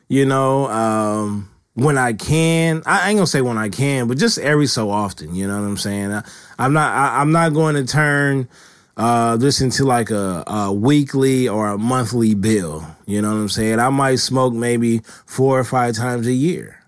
you 0.08 0.24
know, 0.24 0.68
um, 0.68 1.50
when 1.74 1.98
I 1.98 2.14
can. 2.14 2.82
I 2.86 3.10
ain't 3.10 3.18
gonna 3.18 3.26
say 3.26 3.42
when 3.42 3.58
I 3.58 3.68
can, 3.68 4.08
but 4.08 4.16
just 4.16 4.38
every 4.38 4.66
so 4.66 4.90
often, 4.90 5.34
you 5.34 5.46
know 5.46 5.60
what 5.60 5.66
I'm 5.66 5.76
saying? 5.76 6.12
I, 6.12 6.22
am 6.58 6.72
not 6.72 6.94
I, 6.94 7.20
am 7.20 7.32
not 7.32 7.52
going 7.52 7.74
to 7.74 7.84
turn 7.84 8.48
uh, 8.96 9.36
this 9.36 9.60
into 9.60 9.84
like 9.84 10.10
a, 10.10 10.44
a, 10.46 10.72
weekly 10.72 11.48
or 11.48 11.68
a 11.68 11.78
monthly 11.78 12.34
bill. 12.34 12.86
You 13.06 13.20
know 13.20 13.30
what 13.30 13.40
I'm 13.40 13.48
saying? 13.48 13.80
I 13.80 13.90
might 13.90 14.16
smoke 14.16 14.54
maybe 14.54 15.00
four 15.26 15.58
or 15.58 15.64
five 15.64 15.94
times 15.94 16.26
a 16.26 16.32
year. 16.32 16.80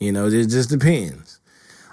You 0.00 0.12
know, 0.12 0.26
it 0.26 0.46
just 0.48 0.70
depends. 0.70 1.38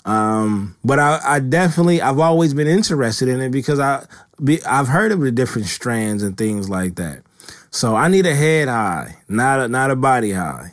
Um, 0.05 0.77
but 0.85 0.99
I, 0.99 1.19
I 1.21 1.39
definitely 1.39 2.01
I've 2.01 2.19
always 2.19 2.53
been 2.53 2.67
interested 2.67 3.27
in 3.27 3.41
it 3.41 3.49
because 3.49 3.79
I 3.79 4.05
be, 4.41 4.63
I've 4.63 4.87
heard 4.87 5.11
of 5.11 5.19
the 5.19 5.31
different 5.31 5.67
strands 5.67 6.23
and 6.23 6.37
things 6.37 6.69
like 6.69 6.95
that. 6.95 7.23
So 7.71 7.95
I 7.95 8.07
need 8.07 8.25
a 8.25 8.33
head 8.33 8.69
high, 8.69 9.17
not 9.27 9.59
a, 9.59 9.67
not 9.67 9.91
a 9.91 9.97
body 9.97 10.31
high. 10.31 10.71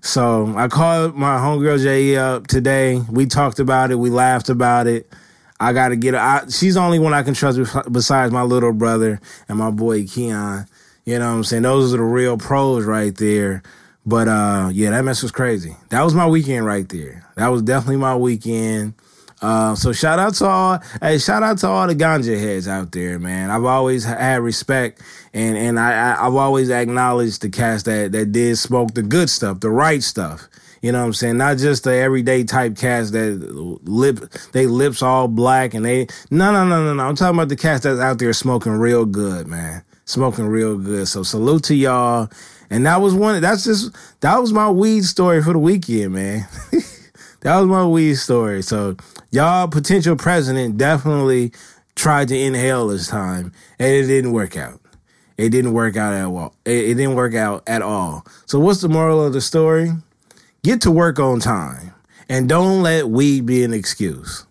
So 0.00 0.54
I 0.56 0.68
called 0.68 1.14
my 1.14 1.36
homegirl 1.36 1.82
J.E. 1.82 2.16
up 2.16 2.46
today. 2.46 3.02
We 3.10 3.26
talked 3.26 3.58
about 3.58 3.90
it. 3.90 3.96
We 3.96 4.08
laughed 4.08 4.48
about 4.48 4.86
it. 4.86 5.12
I 5.58 5.72
got 5.72 5.88
to 5.88 5.96
get 5.96 6.14
her. 6.14 6.20
I, 6.20 6.44
she's 6.48 6.74
the 6.74 6.80
only 6.80 6.98
one 6.98 7.12
I 7.12 7.22
can 7.22 7.34
trust 7.34 7.58
besides 7.90 8.32
my 8.32 8.42
little 8.42 8.72
brother 8.72 9.20
and 9.48 9.58
my 9.58 9.70
boy 9.70 10.06
Keon. 10.06 10.66
You 11.04 11.18
know 11.18 11.30
what 11.30 11.36
I'm 11.36 11.44
saying? 11.44 11.62
Those 11.62 11.92
are 11.92 11.98
the 11.98 12.02
real 12.02 12.38
pros 12.38 12.84
right 12.84 13.14
there. 13.14 13.62
But 14.06 14.28
uh, 14.28 14.70
yeah, 14.72 14.90
that 14.90 15.04
mess 15.04 15.22
was 15.22 15.32
crazy. 15.32 15.76
That 15.90 16.02
was 16.02 16.14
my 16.14 16.26
weekend 16.26 16.64
right 16.64 16.88
there. 16.88 17.26
That 17.34 17.48
was 17.48 17.62
definitely 17.62 17.96
my 17.96 18.16
weekend. 18.16 18.94
Uh, 19.42 19.74
so 19.74 19.92
shout 19.92 20.18
out 20.18 20.34
to 20.34 20.46
all, 20.46 20.80
hey, 21.02 21.18
shout 21.18 21.42
out 21.42 21.58
to 21.58 21.68
all 21.68 21.86
the 21.86 21.94
ganja 21.94 22.40
heads 22.40 22.66
out 22.68 22.92
there, 22.92 23.18
man. 23.18 23.50
I've 23.50 23.64
always 23.64 24.04
had 24.04 24.40
respect, 24.40 25.02
and 25.34 25.58
and 25.58 25.78
I, 25.78 26.14
I 26.18 26.24
have 26.24 26.34
always 26.34 26.70
acknowledged 26.70 27.42
the 27.42 27.50
cast 27.50 27.84
that 27.84 28.12
that 28.12 28.32
did 28.32 28.56
smoke 28.56 28.94
the 28.94 29.02
good 29.02 29.28
stuff, 29.28 29.60
the 29.60 29.70
right 29.70 30.02
stuff. 30.02 30.48
You 30.80 30.92
know 30.92 31.00
what 31.00 31.06
I'm 31.06 31.12
saying? 31.14 31.36
Not 31.36 31.58
just 31.58 31.84
the 31.84 31.92
everyday 31.94 32.44
type 32.44 32.76
cast 32.76 33.12
that 33.12 33.80
lip 33.84 34.20
they 34.52 34.66
lips 34.66 35.02
all 35.02 35.26
black 35.26 35.74
and 35.74 35.84
they 35.84 36.06
no 36.30 36.52
no 36.52 36.66
no 36.66 36.84
no 36.84 36.94
no. 36.94 37.02
I'm 37.02 37.16
talking 37.16 37.36
about 37.36 37.48
the 37.48 37.56
cast 37.56 37.82
that's 37.82 38.00
out 38.00 38.18
there 38.18 38.32
smoking 38.32 38.72
real 38.72 39.04
good, 39.04 39.48
man. 39.48 39.82
Smoking 40.04 40.46
real 40.46 40.78
good. 40.78 41.08
So 41.08 41.24
salute 41.24 41.64
to 41.64 41.74
y'all. 41.74 42.30
And 42.70 42.86
that 42.86 43.00
was 43.00 43.14
one 43.14 43.40
that's 43.40 43.64
just 43.64 43.94
that 44.20 44.38
was 44.38 44.52
my 44.52 44.70
weed 44.70 45.04
story 45.04 45.42
for 45.42 45.52
the 45.52 45.58
weekend, 45.58 46.14
man. 46.14 46.46
that 47.40 47.58
was 47.58 47.66
my 47.66 47.86
weed 47.86 48.14
story. 48.16 48.62
So 48.62 48.96
y'all 49.30 49.68
potential 49.68 50.16
president 50.16 50.76
definitely 50.76 51.52
tried 51.94 52.28
to 52.28 52.38
inhale 52.38 52.88
this 52.88 53.08
time 53.08 53.52
and 53.78 53.88
it 53.88 54.06
didn't 54.06 54.32
work 54.32 54.56
out. 54.56 54.80
It 55.36 55.50
didn't 55.50 55.72
work 55.72 55.96
out 55.96 56.14
at 56.14 56.24
all. 56.24 56.54
It, 56.64 56.90
it 56.90 56.94
didn't 56.94 57.14
work 57.14 57.34
out 57.34 57.62
at 57.66 57.82
all. 57.82 58.26
So 58.46 58.58
what's 58.58 58.80
the 58.80 58.88
moral 58.88 59.24
of 59.24 59.32
the 59.32 59.40
story? 59.40 59.92
Get 60.62 60.80
to 60.82 60.90
work 60.90 61.18
on 61.18 61.40
time 61.40 61.92
and 62.28 62.48
don't 62.48 62.82
let 62.82 63.08
weed 63.08 63.46
be 63.46 63.62
an 63.62 63.72
excuse. 63.72 64.46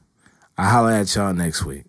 I'll 0.58 0.70
holler 0.70 0.92
at 0.92 1.14
y'all 1.16 1.34
next 1.34 1.66
week. 1.66 1.84